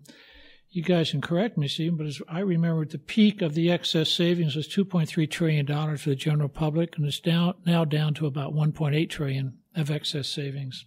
you 0.69 0.83
guys 0.83 1.11
can 1.11 1.21
correct 1.21 1.57
me, 1.57 1.67
Stephen, 1.67 1.97
but 1.97 2.05
as 2.05 2.21
I 2.29 2.39
remember, 2.39 2.85
the 2.85 2.99
peak 2.99 3.41
of 3.41 3.55
the 3.55 3.71
excess 3.71 4.09
savings 4.09 4.55
was 4.55 4.67
$2.3 4.67 5.29
trillion 5.29 5.65
for 5.97 6.09
the 6.09 6.15
general 6.15 6.49
public, 6.49 6.95
and 6.95 7.05
it's 7.05 7.19
down, 7.19 7.55
now 7.65 7.85
down 7.85 8.13
to 8.15 8.27
about 8.27 8.53
1.8 8.53 9.09
trillion 9.09 9.57
of 9.75 9.89
excess 9.89 10.27
savings. 10.27 10.85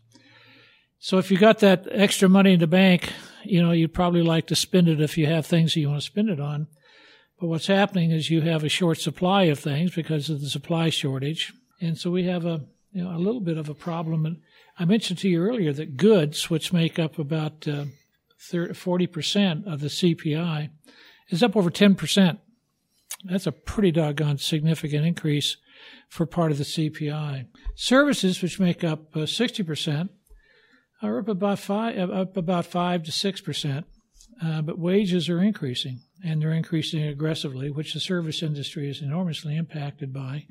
So 1.05 1.19
if 1.19 1.33
you 1.33 1.37
got 1.37 1.59
that 1.59 1.89
extra 1.91 2.29
money 2.29 2.53
in 2.53 2.61
the 2.61 2.69
bank, 2.69 3.13
you 3.43 3.61
know, 3.61 3.73
you'd 3.73 3.93
probably 3.93 4.23
like 4.23 4.47
to 4.47 4.55
spend 4.55 4.87
it 4.87 5.01
if 5.01 5.19
you 5.19 5.27
have 5.27 5.45
things 5.45 5.75
that 5.75 5.81
you 5.81 5.89
want 5.89 6.01
to 6.01 6.07
spend 6.07 6.29
it 6.29 6.39
on. 6.39 6.69
But 7.41 7.49
what's 7.49 7.67
happening 7.67 8.13
is 8.13 8.31
you 8.31 8.43
have 8.43 8.63
a 8.63 8.69
short 8.69 9.01
supply 9.01 9.43
of 9.45 9.59
things 9.59 9.97
because 9.97 10.31
of 10.31 10.41
the 10.41 10.49
supply 10.49 10.91
shortage. 10.91 11.53
And 11.81 11.99
so 11.99 12.13
we 12.13 12.27
have 12.27 12.47
a, 12.47 12.67
you 12.93 13.03
know, 13.03 13.17
a 13.17 13.19
little 13.19 13.41
bit 13.41 13.59
of 13.59 13.69
a 13.69 13.75
problem. 13.75 14.25
And 14.25 14.43
I 14.79 14.85
mentioned 14.85 15.19
to 15.19 15.29
you 15.29 15.43
earlier 15.43 15.73
that 15.73 15.97
goods, 15.97 16.49
which 16.49 16.73
make 16.73 17.01
up 17.01 17.19
about 17.19 17.67
uh, 17.67 17.87
40% 18.41 19.67
of 19.67 19.81
the 19.81 19.89
CPI 19.89 20.71
is 21.31 21.43
up 21.43 21.57
over 21.57 21.69
10%. 21.69 22.39
That's 23.25 23.49
a 23.49 23.53
pretty 23.53 23.91
doggone 23.91 24.39
significant 24.39 25.05
increase 25.05 25.57
for 26.09 26.27
part 26.27 26.53
of 26.53 26.59
the 26.59 26.65
CPI. 26.65 27.47
Services, 27.75 28.41
which 28.41 28.61
make 28.61 28.85
up 28.85 29.17
uh, 29.17 29.21
60%, 29.21 30.09
are 31.03 31.19
up 31.19 31.29
about 31.29 31.59
five, 31.59 32.11
up 32.11 32.37
about 32.37 32.67
five 32.67 33.03
to 33.05 33.13
six 33.13 33.41
percent, 33.41 33.87
uh, 34.43 34.63
but 34.63 34.79
wages 34.79 35.29
are 35.29 35.43
increasing, 35.43 36.01
and 36.25 36.41
they're 36.41 36.53
increasing 36.53 37.03
aggressively, 37.03 37.71
which 37.71 37.95
the 37.95 38.01
service 38.01 38.43
industry 38.43 38.89
is 38.89 39.03
enormously 39.03 39.57
impacted 39.57 40.13
by. 40.13 40.45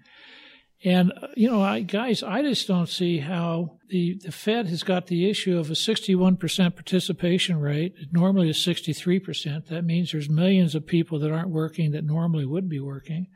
And, 0.84 1.14
uh, 1.22 1.28
you 1.36 1.50
know, 1.50 1.62
I, 1.62 1.82
guys, 1.82 2.24
I 2.24 2.42
just 2.42 2.68
don't 2.68 2.90
see 2.90 3.20
how 3.20 3.78
the, 3.90 4.20
the 4.24 4.32
Fed 4.32 4.68
has 4.68 4.82
got 4.82 5.08
the 5.08 5.30
issue 5.30 5.60
of 5.60 5.70
a 5.70 5.74
61% 5.74 6.40
participation 6.76 7.60
rate. 7.60 7.94
It 7.98 8.10
normally 8.12 8.50
is 8.50 8.58
63%. 8.58 9.68
That 9.68 9.86
means 9.86 10.12
there's 10.12 10.30
millions 10.30 10.74
of 10.74 10.88
people 10.88 11.20
that 11.20 11.32
aren't 11.32 11.52
working 11.52 11.92
that 11.92 12.04
normally 12.04 12.46
would 12.46 12.68
be 12.68 12.80
working. 12.80 13.28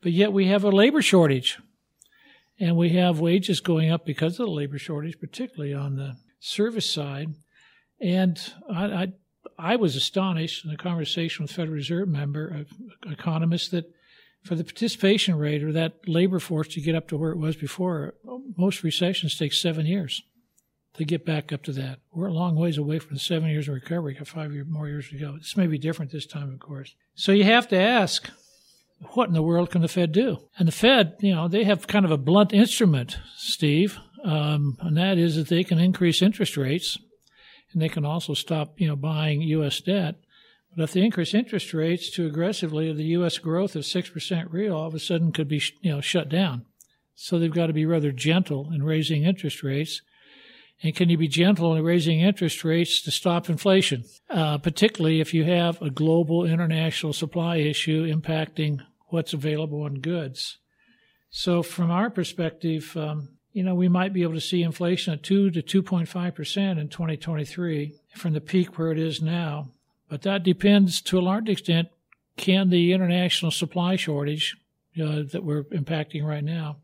But 0.00 0.12
yet 0.12 0.32
we 0.32 0.46
have 0.46 0.64
a 0.64 0.70
labor 0.70 1.02
shortage. 1.02 1.58
And 2.58 2.76
we 2.76 2.90
have 2.90 3.20
wages 3.20 3.60
going 3.60 3.90
up 3.90 4.06
because 4.06 4.40
of 4.40 4.46
the 4.46 4.52
labor 4.52 4.78
shortage, 4.78 5.20
particularly 5.20 5.74
on 5.74 5.96
the 5.96 6.14
service 6.46 6.90
side. 6.90 7.34
And 8.00 8.40
I, 8.72 8.84
I, 8.84 9.12
I 9.58 9.76
was 9.76 9.96
astonished 9.96 10.64
in 10.64 10.70
a 10.70 10.76
conversation 10.76 11.42
with 11.42 11.52
Federal 11.52 11.74
Reserve 11.74 12.08
member, 12.08 12.64
economist, 13.10 13.70
that 13.72 13.92
for 14.44 14.54
the 14.54 14.64
participation 14.64 15.36
rate 15.36 15.64
or 15.64 15.72
that 15.72 16.06
labor 16.06 16.38
force 16.38 16.68
to 16.68 16.80
get 16.80 16.94
up 16.94 17.08
to 17.08 17.16
where 17.16 17.32
it 17.32 17.38
was 17.38 17.56
before, 17.56 18.14
most 18.56 18.82
recessions 18.82 19.36
take 19.36 19.52
seven 19.52 19.86
years 19.86 20.22
to 20.94 21.04
get 21.04 21.26
back 21.26 21.52
up 21.52 21.62
to 21.64 21.72
that. 21.72 21.98
We're 22.12 22.28
a 22.28 22.32
long 22.32 22.54
ways 22.54 22.78
away 22.78 23.00
from 23.00 23.14
the 23.14 23.20
seven 23.20 23.50
years 23.50 23.68
of 23.68 23.74
recovery. 23.74 24.14
Got 24.14 24.28
five 24.28 24.52
year, 24.52 24.64
more 24.64 24.88
years 24.88 25.08
to 25.10 25.18
go. 25.18 25.36
This 25.36 25.56
may 25.56 25.66
be 25.66 25.78
different 25.78 26.12
this 26.12 26.26
time, 26.26 26.52
of 26.52 26.60
course. 26.60 26.94
So 27.14 27.32
you 27.32 27.44
have 27.44 27.68
to 27.68 27.78
ask, 27.78 28.30
what 29.12 29.28
in 29.28 29.34
the 29.34 29.42
world 29.42 29.70
can 29.70 29.82
the 29.82 29.88
Fed 29.88 30.12
do? 30.12 30.38
And 30.58 30.68
the 30.68 30.72
Fed, 30.72 31.16
you 31.20 31.34
know, 31.34 31.48
they 31.48 31.64
have 31.64 31.86
kind 31.86 32.04
of 32.04 32.10
a 32.10 32.16
blunt 32.16 32.52
instrument, 32.52 33.18
Steve, 33.36 33.98
um, 34.26 34.76
and 34.80 34.96
that 34.96 35.18
is 35.18 35.36
that 35.36 35.48
they 35.48 35.62
can 35.62 35.78
increase 35.78 36.20
interest 36.20 36.56
rates, 36.56 36.98
and 37.72 37.80
they 37.80 37.88
can 37.88 38.04
also 38.04 38.34
stop, 38.34 38.80
you 38.80 38.88
know, 38.88 38.96
buying 38.96 39.40
U.S. 39.42 39.80
debt. 39.80 40.16
But 40.74 40.82
if 40.82 40.92
they 40.92 41.02
increase 41.02 41.32
interest 41.32 41.72
rates 41.72 42.10
too 42.10 42.26
aggressively, 42.26 42.92
the 42.92 43.04
U.S. 43.04 43.38
growth 43.38 43.76
of 43.76 43.84
6% 43.84 44.52
real 44.52 44.76
all 44.76 44.88
of 44.88 44.94
a 44.94 44.98
sudden 44.98 45.32
could 45.32 45.48
be 45.48 45.62
you 45.80 45.92
know, 45.92 46.00
shut 46.00 46.28
down. 46.28 46.66
So 47.14 47.38
they've 47.38 47.52
got 47.52 47.68
to 47.68 47.72
be 47.72 47.86
rather 47.86 48.12
gentle 48.12 48.70
in 48.72 48.82
raising 48.82 49.22
interest 49.22 49.62
rates. 49.62 50.02
And 50.82 50.94
can 50.94 51.08
you 51.08 51.16
be 51.16 51.28
gentle 51.28 51.74
in 51.74 51.84
raising 51.84 52.20
interest 52.20 52.64
rates 52.64 53.00
to 53.02 53.10
stop 53.10 53.48
inflation? 53.48 54.04
Uh, 54.28 54.58
particularly 54.58 55.20
if 55.20 55.32
you 55.32 55.44
have 55.44 55.80
a 55.80 55.88
global 55.88 56.44
international 56.44 57.14
supply 57.14 57.56
issue 57.56 58.04
impacting 58.12 58.80
what's 59.08 59.32
available 59.32 59.86
in 59.86 60.00
goods. 60.00 60.58
So 61.30 61.62
from 61.62 61.90
our 61.90 62.10
perspective, 62.10 62.94
um, 62.96 63.35
you 63.56 63.62
know, 63.62 63.74
we 63.74 63.88
might 63.88 64.12
be 64.12 64.22
able 64.22 64.34
to 64.34 64.40
see 64.40 64.62
inflation 64.62 65.14
at 65.14 65.22
2 65.22 65.50
to 65.52 65.62
2.5% 65.62 66.78
in 66.78 66.88
2023 66.88 67.94
from 68.14 68.34
the 68.34 68.40
peak 68.42 68.76
where 68.76 68.92
it 68.92 68.98
is 68.98 69.22
now. 69.22 69.70
But 70.10 70.20
that 70.22 70.42
depends 70.42 71.00
to 71.00 71.18
a 71.18 71.22
large 71.22 71.48
extent. 71.48 71.88
Can 72.36 72.68
the 72.68 72.92
international 72.92 73.50
supply 73.50 73.96
shortage 73.96 74.58
uh, 75.02 75.22
that 75.32 75.42
we're 75.42 75.62
impacting 75.64 76.22
right 76.22 76.44
now 76.44 76.76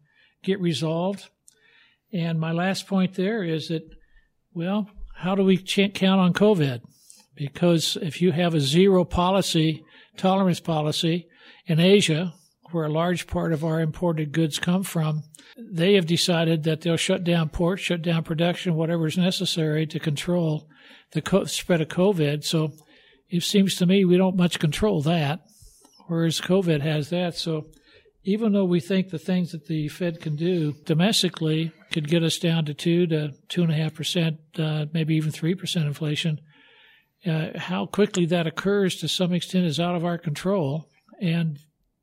get 0.42 0.62
resolved? 0.62 1.28
And 2.10 2.40
my 2.40 2.52
last 2.52 2.86
point 2.86 3.16
there 3.16 3.44
is 3.44 3.68
that, 3.68 3.86
well, 4.54 4.88
how 5.16 5.34
do 5.34 5.44
we 5.44 5.58
ch- 5.58 5.92
count 5.92 6.22
on 6.22 6.32
COVID? 6.32 6.80
Because 7.34 7.98
if 8.00 8.22
you 8.22 8.32
have 8.32 8.54
a 8.54 8.60
zero 8.60 9.04
policy, 9.04 9.84
tolerance 10.16 10.60
policy 10.60 11.28
in 11.66 11.78
Asia, 11.78 12.32
where 12.72 12.86
a 12.86 12.92
large 12.92 13.26
part 13.26 13.52
of 13.52 13.64
our 13.64 13.80
imported 13.80 14.32
goods 14.32 14.58
come 14.58 14.82
from, 14.82 15.22
they 15.56 15.94
have 15.94 16.06
decided 16.06 16.64
that 16.64 16.80
they'll 16.80 16.96
shut 16.96 17.24
down 17.24 17.48
ports, 17.48 17.82
shut 17.82 18.02
down 18.02 18.22
production, 18.24 18.74
whatever 18.74 19.06
is 19.06 19.18
necessary 19.18 19.86
to 19.86 19.98
control 19.98 20.68
the 21.12 21.44
spread 21.46 21.80
of 21.80 21.88
COVID. 21.88 22.44
So 22.44 22.72
it 23.28 23.42
seems 23.42 23.76
to 23.76 23.86
me 23.86 24.04
we 24.04 24.16
don't 24.16 24.36
much 24.36 24.58
control 24.58 25.02
that, 25.02 25.40
whereas 26.06 26.40
COVID 26.40 26.80
has 26.80 27.10
that. 27.10 27.36
So 27.36 27.66
even 28.24 28.52
though 28.52 28.64
we 28.64 28.80
think 28.80 29.10
the 29.10 29.18
things 29.18 29.52
that 29.52 29.66
the 29.66 29.88
Fed 29.88 30.20
can 30.20 30.36
do 30.36 30.74
domestically 30.84 31.72
could 31.90 32.08
get 32.08 32.22
us 32.22 32.38
down 32.38 32.64
to 32.66 32.74
two 32.74 33.06
to 33.08 33.32
two 33.48 33.62
and 33.62 33.72
a 33.72 33.74
half 33.74 33.94
percent, 33.94 34.38
uh, 34.58 34.86
maybe 34.92 35.16
even 35.16 35.30
three 35.30 35.54
percent 35.54 35.86
inflation, 35.86 36.40
uh, 37.26 37.48
how 37.56 37.86
quickly 37.86 38.26
that 38.26 38.46
occurs 38.46 38.96
to 38.96 39.08
some 39.08 39.32
extent 39.32 39.66
is 39.66 39.80
out 39.80 39.96
of 39.96 40.04
our 40.04 40.18
control, 40.18 40.88
and 41.20 41.58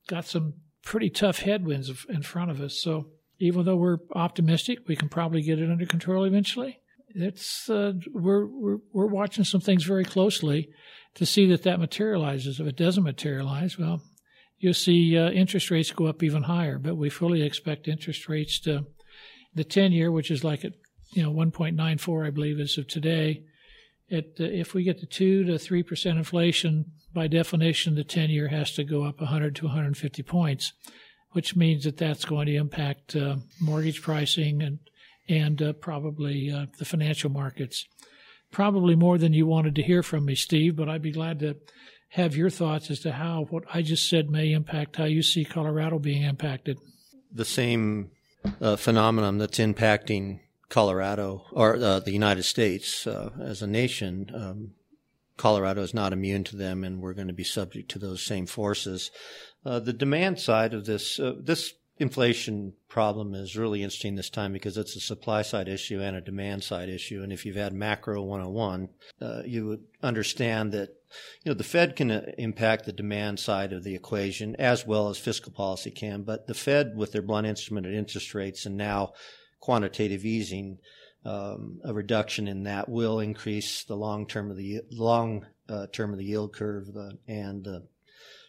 got 0.09 0.25
some 0.25 0.55
pretty 0.83 1.09
tough 1.09 1.39
headwinds 1.39 2.05
in 2.09 2.23
front 2.23 2.51
of 2.51 2.59
us. 2.59 2.81
So 2.81 3.11
even 3.39 3.63
though 3.63 3.77
we're 3.77 3.99
optimistic, 4.13 4.79
we 4.87 4.95
can 4.95 5.07
probably 5.07 5.41
get 5.41 5.59
it 5.59 5.69
under 5.69 5.85
control 5.85 6.25
eventually. 6.25 6.79
It's 7.15 7.69
uh, 7.69 7.93
we're, 8.11 8.45
we're 8.45 8.77
we're 8.93 9.07
watching 9.07 9.43
some 9.43 9.61
things 9.61 9.83
very 9.83 10.03
closely 10.03 10.69
to 11.15 11.25
see 11.25 11.47
that 11.47 11.63
that 11.63 11.79
materializes. 11.79 12.59
If 12.59 12.67
it 12.67 12.75
doesn't 12.75 13.03
materialize, 13.03 13.79
well, 13.79 14.01
you'll 14.59 14.75
see 14.75 15.17
uh, 15.17 15.31
interest 15.31 15.71
rates 15.71 15.91
go 15.91 16.05
up 16.05 16.21
even 16.21 16.43
higher. 16.43 16.77
But 16.77 16.97
we 16.97 17.09
fully 17.09 17.41
expect 17.41 17.87
interest 17.87 18.29
rates 18.29 18.59
to 18.61 18.85
the 19.55 19.63
10 19.63 19.91
year, 19.91 20.11
which 20.11 20.29
is 20.29 20.43
like 20.43 20.63
at 20.63 20.73
you 21.11 21.23
know 21.23 21.31
1.94, 21.31 22.27
I 22.27 22.29
believe, 22.29 22.59
as 22.59 22.77
of 22.77 22.87
today. 22.87 23.43
It, 24.07 24.37
uh, 24.39 24.43
if 24.43 24.75
we 24.75 24.83
get 24.83 24.99
to 24.99 25.07
two 25.07 25.45
to 25.45 25.57
three 25.57 25.81
percent 25.81 26.19
inflation, 26.19 26.91
by 27.13 27.27
definition, 27.27 27.95
the 27.95 28.03
10 28.03 28.29
year 28.29 28.49
has 28.49 28.71
to 28.73 28.83
go 28.83 29.03
up 29.03 29.19
100 29.19 29.55
to 29.57 29.65
150 29.65 30.23
points, 30.23 30.73
which 31.31 31.55
means 31.55 31.83
that 31.83 31.97
that's 31.97 32.25
going 32.25 32.47
to 32.47 32.55
impact 32.55 33.15
uh, 33.15 33.37
mortgage 33.61 34.01
pricing 34.01 34.61
and 34.61 34.79
and 35.27 35.61
uh, 35.61 35.73
probably 35.73 36.51
uh, 36.51 36.65
the 36.79 36.85
financial 36.85 37.29
markets 37.29 37.85
probably 38.51 38.95
more 38.95 39.17
than 39.17 39.33
you 39.33 39.45
wanted 39.45 39.75
to 39.75 39.83
hear 39.83 40.03
from 40.03 40.25
me, 40.25 40.35
Steve, 40.35 40.75
but 40.75 40.89
I'd 40.89 41.01
be 41.01 41.11
glad 41.11 41.39
to 41.39 41.55
have 42.09 42.35
your 42.35 42.49
thoughts 42.49 42.89
as 42.89 42.99
to 43.01 43.11
how 43.11 43.45
what 43.49 43.63
I 43.73 43.81
just 43.81 44.09
said 44.09 44.29
may 44.29 44.51
impact 44.51 44.95
how 44.95 45.05
you 45.05 45.21
see 45.21 45.45
Colorado 45.45 45.99
being 45.99 46.23
impacted. 46.23 46.77
The 47.31 47.45
same 47.45 48.11
uh, 48.59 48.75
phenomenon 48.75 49.37
that's 49.37 49.59
impacting 49.59 50.39
Colorado 50.69 51.45
or 51.51 51.75
uh, 51.75 51.99
the 51.99 52.11
United 52.11 52.43
States 52.43 53.05
uh, 53.05 53.29
as 53.39 53.61
a 53.61 53.67
nation. 53.67 54.31
Um, 54.33 54.71
Colorado 55.39 55.81
is 55.81 55.93
not 55.93 56.11
immune 56.11 56.43
to 56.43 56.57
them, 56.57 56.83
and 56.83 57.01
we're 57.01 57.13
going 57.13 57.29
to 57.29 57.33
be 57.33 57.45
subject 57.45 57.89
to 57.91 57.97
those 57.97 58.21
same 58.21 58.45
forces. 58.45 59.09
Uh, 59.65 59.79
the 59.79 59.93
demand 59.93 60.37
side 60.37 60.73
of 60.73 60.85
this, 60.85 61.17
uh, 61.17 61.33
this 61.41 61.73
inflation 61.97 62.73
problem 62.89 63.33
is 63.33 63.55
really 63.55 63.81
interesting 63.81 64.15
this 64.15 64.29
time 64.29 64.51
because 64.51 64.77
it's 64.77 64.97
a 64.97 65.01
supply 65.01 65.41
side 65.41 65.69
issue 65.69 66.01
and 66.01 66.17
a 66.17 66.21
demand 66.21 66.63
side 66.63 66.89
issue. 66.89 67.23
And 67.23 67.31
if 67.31 67.45
you've 67.45 67.55
had 67.55 67.71
macro 67.71 68.21
101, 68.21 68.89
uh, 69.21 69.41
you 69.45 69.65
would 69.67 69.83
understand 70.03 70.73
that 70.73 70.89
you 71.43 71.51
know 71.51 71.53
the 71.53 71.63
Fed 71.63 71.95
can 71.95 72.11
uh, 72.11 72.31
impact 72.37 72.85
the 72.85 72.91
demand 72.91 73.39
side 73.39 73.71
of 73.71 73.85
the 73.85 73.95
equation 73.95 74.57
as 74.57 74.85
well 74.85 75.07
as 75.07 75.17
fiscal 75.17 75.53
policy 75.53 75.89
can. 75.89 76.23
But 76.23 76.47
the 76.47 76.53
Fed, 76.53 76.97
with 76.97 77.13
their 77.13 77.21
blunt 77.21 77.47
instrument 77.47 77.87
of 77.87 77.93
interest 77.93 78.35
rates 78.35 78.65
and 78.65 78.75
now 78.75 79.13
quantitative 79.61 80.25
easing, 80.25 80.79
um, 81.25 81.79
a 81.83 81.93
reduction 81.93 82.47
in 82.47 82.63
that 82.63 82.89
will 82.89 83.19
increase 83.19 83.83
the 83.83 83.95
long 83.95 84.25
term 84.27 84.51
of 84.51 84.57
the 84.57 84.81
long 84.91 85.45
uh, 85.67 85.87
term 85.91 86.11
of 86.11 86.19
the 86.19 86.25
yield 86.25 86.53
curve 86.53 86.87
and 87.27 87.63
the 87.63 87.87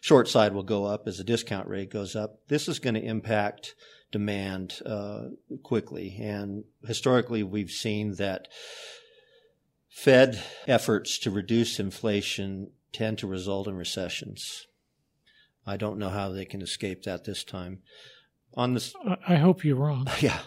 short 0.01 0.27
side 0.27 0.53
will 0.53 0.63
go 0.63 0.85
up 0.85 1.07
as 1.07 1.17
the 1.17 1.23
discount 1.23 1.67
rate 1.67 1.91
goes 1.91 2.15
up. 2.15 2.39
This 2.47 2.67
is 2.67 2.79
going 2.79 2.95
to 2.95 3.03
impact 3.03 3.75
demand 4.11 4.79
uh, 4.85 5.25
quickly. 5.63 6.17
And 6.19 6.65
historically, 6.85 7.43
we've 7.43 7.71
seen 7.71 8.15
that 8.15 8.47
Fed 9.89 10.41
efforts 10.67 11.17
to 11.19 11.31
reduce 11.31 11.79
inflation 11.79 12.71
tend 12.91 13.19
to 13.19 13.27
result 13.27 13.67
in 13.67 13.75
recessions. 13.75 14.67
I 15.65 15.77
don't 15.77 15.99
know 15.99 16.09
how 16.09 16.29
they 16.29 16.45
can 16.45 16.61
escape 16.61 17.03
that 17.03 17.23
this 17.23 17.43
time. 17.43 17.79
On 18.53 18.73
the, 18.73 19.17
I 19.27 19.35
hope 19.35 19.63
you're 19.63 19.75
wrong. 19.75 20.07
Yeah. 20.19 20.39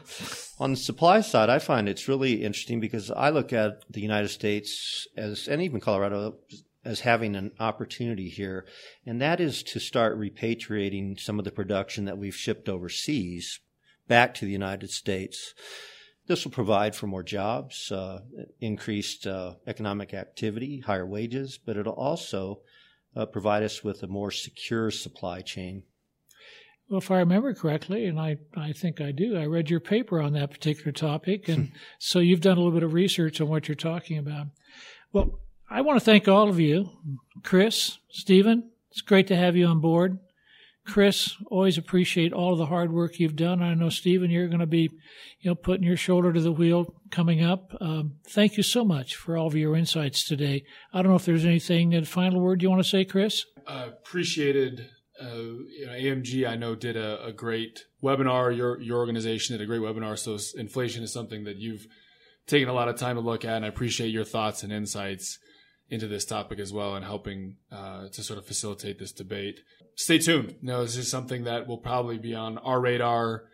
On 0.61 0.71
the 0.71 0.77
supply 0.77 1.21
side, 1.21 1.51
I 1.51 1.59
find 1.59 1.89
it's 1.89 2.07
really 2.07 2.45
interesting 2.45 2.79
because 2.79 3.11
I 3.11 3.31
look 3.31 3.53
at 3.53 3.83
the 3.91 4.01
United 4.01 4.29
States 4.29 5.09
as, 5.17 5.49
and 5.49 5.61
even 5.61 5.81
Colorado 5.81 6.37
as 6.85 7.01
having 7.01 7.35
an 7.35 7.51
opportunity 7.59 8.29
here, 8.29 8.65
and 9.05 9.21
that 9.21 9.41
is 9.41 9.65
to 9.65 9.81
start 9.81 10.19
repatriating 10.19 11.19
some 11.19 11.39
of 11.41 11.45
the 11.45 11.51
production 11.51 12.05
that 12.05 12.19
we've 12.19 12.37
shipped 12.37 12.69
overseas 12.69 13.59
back 14.07 14.35
to 14.35 14.45
the 14.45 14.53
United 14.53 14.91
States. 14.91 15.55
This 16.27 16.45
will 16.45 16.53
provide 16.53 16.95
for 16.95 17.07
more 17.07 17.23
jobs, 17.23 17.91
uh, 17.91 18.21
increased 18.61 19.27
uh, 19.27 19.55
economic 19.67 20.15
activity, 20.15 20.81
higher 20.81 21.07
wages, 21.07 21.59
but 21.59 21.77
it'll 21.77 21.95
also 21.95 22.61
uh, 23.17 23.27
provide 23.27 23.63
us 23.63 23.83
with 23.83 24.03
a 24.03 24.07
more 24.07 24.31
secure 24.31 24.91
supply 24.91 25.41
chain. 25.41 25.83
Well, 26.89 26.99
if 26.99 27.11
I 27.11 27.19
remember 27.19 27.55
correctly, 27.55 28.05
and 28.07 28.21
I, 28.21 28.37
I 28.57 28.73
think 28.73 29.01
I 29.01 29.11
do, 29.11 29.37
I 29.37 29.47
read 29.47 29.71
your 29.71 29.81
paper 29.81 30.21
on 30.21 30.35
that 30.35 30.51
particular 30.51 30.93
topic. 30.93 31.49
And 31.49 31.73
so 31.99 32.19
you've 32.19 32.43
done 32.43 32.59
a 32.59 32.61
little 32.61 32.73
bit 32.73 32.83
of 32.83 32.93
research 32.93 33.41
on 33.41 33.49
what 33.49 33.69
you're 33.69 33.75
talking 33.75 34.19
about. 34.19 34.49
Well, 35.13 35.41
I 35.71 35.81
want 35.81 35.99
to 35.99 36.05
thank 36.05 36.29
all 36.29 36.49
of 36.49 36.61
you, 36.61 36.91
Chris, 37.43 37.99
Stephen. 38.11 38.71
It's 38.91 39.01
great 39.01 39.27
to 39.29 39.37
have 39.37 39.57
you 39.57 39.67
on 39.67 39.81
board. 39.81 40.19
Chris, 40.87 41.35
always 41.51 41.79
appreciate 41.79 42.35
all 42.35 42.53
of 42.53 42.59
the 42.59 42.67
hard 42.67 42.93
work 42.93 43.19
you've 43.19 43.37
done. 43.37 43.63
I 43.63 43.73
know 43.73 43.89
Stephen, 43.89 44.31
you're 44.31 44.49
going 44.49 44.61
to 44.61 44.67
be, 44.67 44.91
you 45.41 45.51
know, 45.51 45.55
putting 45.55 45.87
your 45.87 45.97
shoulder 45.97 46.33
to 46.33 46.41
the 46.41 46.53
wheel 46.53 46.95
coming 47.11 47.43
up. 47.43 47.73
Um, 47.81 48.17
thank 48.29 48.59
you 48.59 48.63
so 48.63 48.85
much 48.85 49.17
for 49.17 49.39
all 49.39 49.47
of 49.47 49.55
your 49.55 49.75
insights 49.75 50.25
today. 50.25 50.65
I 50.93 51.01
don't 51.01 51.11
know 51.11 51.17
if 51.17 51.25
there's 51.25 51.47
anything, 51.47 51.95
a 51.95 52.05
final 52.05 52.41
word 52.41 52.63
you 52.63 52.69
want 52.69 52.83
to 52.83 52.89
say, 52.89 53.07
Chris. 53.07 53.47
Uh, 53.67 53.89
appreciated 53.89 54.91
uh, 55.21 55.27
you 55.27 55.87
know, 55.87 55.93
AMG, 55.93 56.49
I 56.49 56.57
know, 56.57 56.75
did 56.75 56.97
a, 56.97 57.25
a, 57.27 57.33
great 57.33 57.85
webinar. 58.03 58.57
Your 58.57 58.81
your 58.81 58.99
organization 58.99 59.57
did 59.57 59.63
a 59.63 59.67
great 59.67 59.81
webinar. 59.81 60.19
So 60.19 60.37
inflation 60.59 61.05
is 61.05 61.13
something 61.13 61.45
that 61.45 61.57
you've 61.57 61.87
taken 62.47 62.69
a 62.69 62.73
lot 62.73 62.89
of 62.89 62.97
time 62.97 63.17
to 63.17 63.23
look 63.23 63.45
at, 63.45 63.57
and 63.57 63.65
I 63.65 63.69
appreciate 63.69 64.09
your 64.09 64.25
thoughts 64.25 64.65
and 64.65 64.73
insights 64.73 65.39
into 65.89 66.09
this 66.09 66.25
topic 66.25 66.59
as 66.59 66.73
well, 66.73 66.97
and 66.97 67.05
helping 67.05 67.59
uh, 67.71 68.09
to 68.09 68.23
sort 68.25 68.39
of 68.39 68.47
facilitate 68.47 68.99
this 68.99 69.13
debate. 69.13 69.61
Stay 69.95 70.19
tuned. 70.19 70.57
You 70.61 70.69
know, 70.69 70.83
this 70.83 70.97
is 70.97 71.09
something 71.09 71.45
that 71.45 71.69
will 71.69 71.79
probably 71.79 72.19
be 72.19 72.35
on 72.35 72.59
our 72.59 72.81
radar 72.81 73.45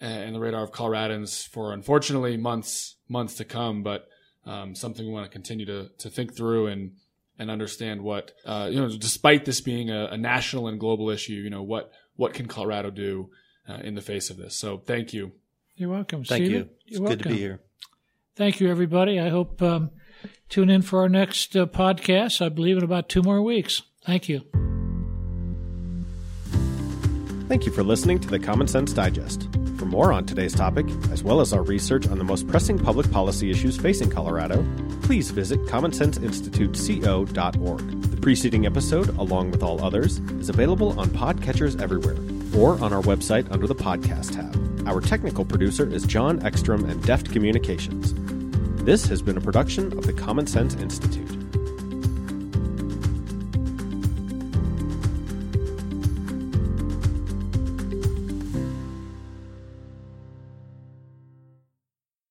and 0.00 0.34
the 0.34 0.40
radar 0.40 0.62
of 0.62 0.70
Coloradans 0.70 1.48
for 1.48 1.72
unfortunately 1.72 2.36
months 2.36 2.96
months 3.08 3.34
to 3.34 3.44
come, 3.44 3.82
but 3.82 4.06
um, 4.46 4.76
something 4.76 5.04
we 5.04 5.12
want 5.12 5.26
to 5.26 5.32
continue 5.32 5.66
to 5.66 5.88
to 5.98 6.08
think 6.08 6.36
through 6.36 6.68
and 6.68 6.92
and 7.38 7.50
understand 7.50 8.02
what 8.02 8.32
uh, 8.44 8.68
you 8.70 8.80
know. 8.80 8.88
Despite 8.88 9.44
this 9.44 9.60
being 9.60 9.90
a, 9.90 10.06
a, 10.06 10.16
national 10.16 10.68
and 10.68 10.78
global 10.78 11.10
issue, 11.10 11.34
you 11.34 11.50
know 11.50 11.62
what 11.62 11.92
what 12.16 12.34
can 12.34 12.46
Colorado 12.46 12.90
do 12.90 13.30
uh, 13.68 13.78
in 13.82 13.94
the 13.94 14.02
face 14.02 14.30
of 14.30 14.36
this? 14.36 14.56
So 14.56 14.78
thank 14.78 15.12
you. 15.12 15.32
You're 15.76 15.90
welcome. 15.90 16.24
Thank 16.24 16.44
Stephen. 16.44 16.52
you. 16.52 16.58
You're 16.58 16.68
it's 16.86 16.98
welcome. 17.00 17.16
good 17.18 17.22
to 17.24 17.28
be 17.28 17.38
here. 17.38 17.60
Thank 18.36 18.60
you, 18.60 18.70
everybody. 18.70 19.18
I 19.18 19.28
hope 19.30 19.60
um, 19.62 19.90
tune 20.48 20.70
in 20.70 20.82
for 20.82 21.00
our 21.00 21.08
next 21.08 21.56
uh, 21.56 21.66
podcast. 21.66 22.44
I 22.44 22.48
believe 22.48 22.76
in 22.76 22.84
about 22.84 23.08
two 23.08 23.22
more 23.22 23.42
weeks. 23.42 23.82
Thank 24.04 24.28
you. 24.28 24.42
Thank 27.48 27.64
you 27.64 27.72
for 27.72 27.82
listening 27.82 28.20
to 28.20 28.28
the 28.28 28.38
Common 28.38 28.68
Sense 28.68 28.92
Digest. 28.92 29.48
For 29.88 29.92
more 29.92 30.12
on 30.12 30.26
today's 30.26 30.52
topic, 30.52 30.84
as 31.12 31.24
well 31.24 31.40
as 31.40 31.54
our 31.54 31.62
research 31.62 32.06
on 32.08 32.18
the 32.18 32.24
most 32.24 32.46
pressing 32.46 32.78
public 32.78 33.10
policy 33.10 33.50
issues 33.50 33.78
facing 33.78 34.10
Colorado, 34.10 34.62
please 35.00 35.30
visit 35.30 35.64
commonsenseinstituteco.org. 35.64 38.02
The 38.02 38.16
preceding 38.18 38.66
episode, 38.66 39.08
along 39.16 39.50
with 39.50 39.62
all 39.62 39.82
others, 39.82 40.18
is 40.40 40.50
available 40.50 41.00
on 41.00 41.08
podcatchers 41.08 41.80
everywhere 41.80 42.18
or 42.54 42.78
on 42.84 42.92
our 42.92 43.00
website 43.00 43.50
under 43.50 43.66
the 43.66 43.74
podcast 43.74 44.34
tab. 44.34 44.54
Our 44.86 45.00
technical 45.00 45.46
producer 45.46 45.90
is 45.90 46.04
John 46.04 46.44
Ekstrom 46.44 46.84
and 46.84 47.02
Deft 47.04 47.32
Communications. 47.32 48.12
This 48.84 49.08
has 49.08 49.22
been 49.22 49.38
a 49.38 49.40
production 49.40 49.96
of 49.96 50.04
the 50.04 50.12
Common 50.12 50.46
Sense 50.46 50.74
Institute. 50.74 51.30